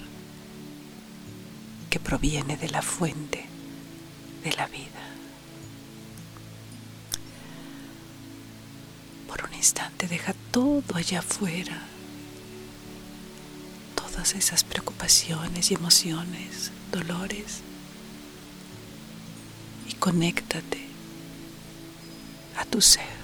que 1.91 1.99
proviene 1.99 2.57
de 2.57 2.69
la 2.71 2.83
fuente 2.83 3.45
de 4.45 4.53
la 4.53 4.67
vida. 4.69 4.87
Por 9.29 9.45
un 9.45 9.55
instante 9.55 10.07
deja 10.07 10.33
todo 10.51 10.95
allá 10.95 11.19
afuera, 11.19 11.83
todas 13.97 14.35
esas 14.35 14.65
preocupaciones 14.65 15.71
y 15.71 15.75
emociones, 15.75 16.71
dolores, 16.93 17.61
y 19.89 19.95
conéctate 19.95 20.87
a 22.57 22.65
tu 22.65 22.81
ser. 22.81 23.21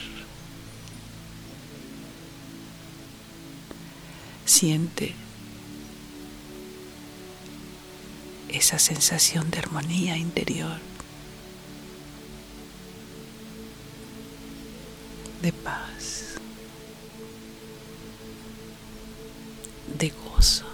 Siente 4.45 5.15
esa 8.57 8.79
sensación 8.79 9.51
de 9.51 9.59
armonía 9.59 10.17
interior, 10.17 10.79
de 15.43 15.53
paz, 15.53 16.37
de 19.99 20.09
gozo, 20.09 20.65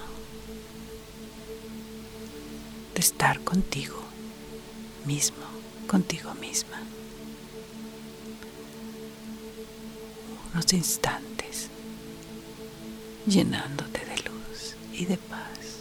de 2.95 3.01
estar 3.01 3.41
contigo 3.41 4.01
mismo, 5.05 5.45
contigo 5.89 6.35
misma. 6.35 6.80
Unos 10.53 10.72
instantes 10.72 11.68
llenándote 13.26 14.05
de 14.05 14.16
luz 14.30 14.76
y 14.93 15.07
de 15.07 15.16
paz. 15.16 15.71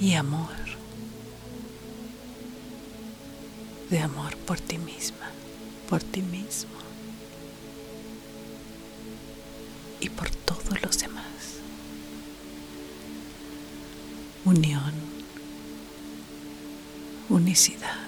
Y 0.00 0.14
amor, 0.14 0.48
de 3.90 3.98
amor 3.98 4.34
por 4.38 4.58
ti 4.58 4.78
misma, 4.78 5.30
por 5.88 6.02
ti 6.02 6.22
mismo 6.22 6.70
y 10.00 10.08
por 10.08 10.30
todos 10.30 10.80
los 10.82 10.98
demás. 10.98 11.24
Unión, 14.46 14.94
unicidad. 17.28 17.98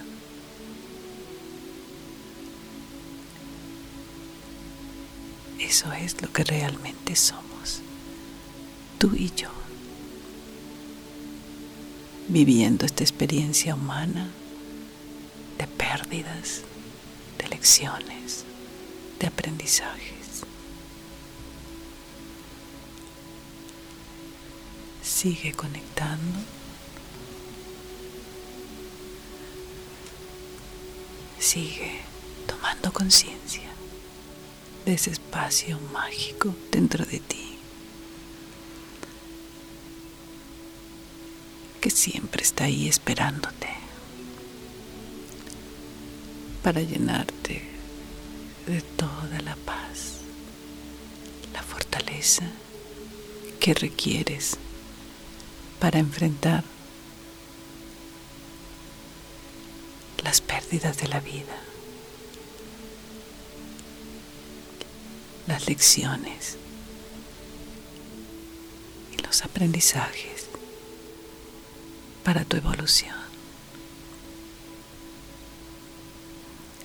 Eso 5.59 5.93
es 5.93 6.20
lo 6.22 6.32
que 6.32 6.45
realmente 6.45 7.16
somos, 7.16 7.80
tú 8.99 9.14
y 9.14 9.30
yo, 9.34 9.51
viviendo 12.33 12.87
esta 12.87 13.05
experiencia 13.05 13.74
humana 13.74 14.30
de 15.59 15.66
pérdidas, 15.66 16.62
de 17.37 17.49
lecciones, 17.49 18.45
de 19.20 19.26
aprendizajes. 19.26 20.43
Sigue 25.03 25.53
conectando. 25.53 26.39
Sigue 31.39 32.01
tomando 32.47 32.93
conciencia 32.95 33.68
de 34.87 34.95
ese 34.95 35.11
espacio 35.11 35.78
mágico 35.93 36.55
dentro 36.70 37.05
de 37.05 37.20
ti, 37.20 37.51
que 41.83 41.91
siempre 41.91 42.43
está 42.43 42.64
ahí 42.64 42.89
esperándote 42.89 43.68
para 46.62 46.80
llenarte 46.80 47.62
de 48.66 48.80
toda 48.97 49.43
la 49.45 49.57
paz, 49.57 50.20
la 51.53 51.62
fortaleza 51.62 52.45
que 53.59 53.74
requieres 53.74 54.57
para 55.80 55.99
enfrentar 55.99 56.62
las 60.22 60.41
pérdidas 60.41 60.97
de 60.99 61.09
la 61.09 61.20
vida. 61.20 61.59
las 65.49 65.66
lecciones 65.66 66.57
y 69.12 69.20
los 69.22 69.43
aprendizajes 69.43 70.32
para 72.24 72.44
tu 72.44 72.56
evolución. 72.56 73.16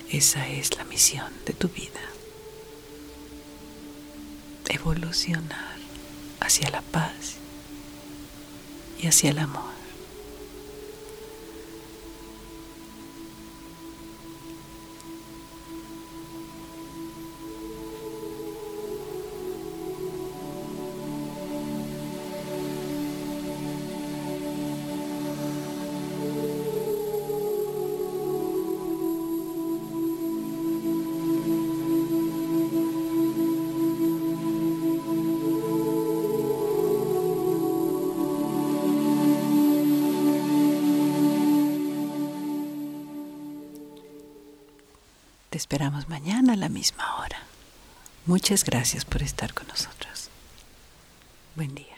Esa 0.10 0.48
es 0.48 0.76
la 0.78 0.84
misión 0.86 1.32
de 1.46 1.54
tu 1.54 1.68
vida. 1.68 2.00
Evolucionar 4.70 5.78
hacia 6.40 6.70
la 6.70 6.82
paz 6.82 7.36
y 9.00 9.08
hacia 9.08 9.32
el 9.32 9.40
amor. 9.40 9.77
Esperamos 45.58 46.08
mañana 46.08 46.54
a 46.54 46.56
la 46.56 46.70
misma 46.70 47.18
hora. 47.18 47.40
Muchas 48.26 48.64
gracias 48.64 49.04
por 49.04 49.24
estar 49.24 49.54
con 49.54 49.68
nosotros. 49.68 50.30
Buen 51.56 51.76
día. 51.76 51.98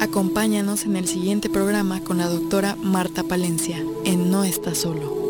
Acompáñanos 0.00 0.84
en 0.84 0.96
el 0.96 1.06
siguiente 1.06 1.48
programa 1.48 2.00
con 2.00 2.18
la 2.18 2.26
doctora 2.26 2.76
Marta 2.76 3.22
Palencia 3.22 3.82
en 4.04 4.30
No 4.30 4.44
Está 4.44 4.74
Solo. 4.74 5.23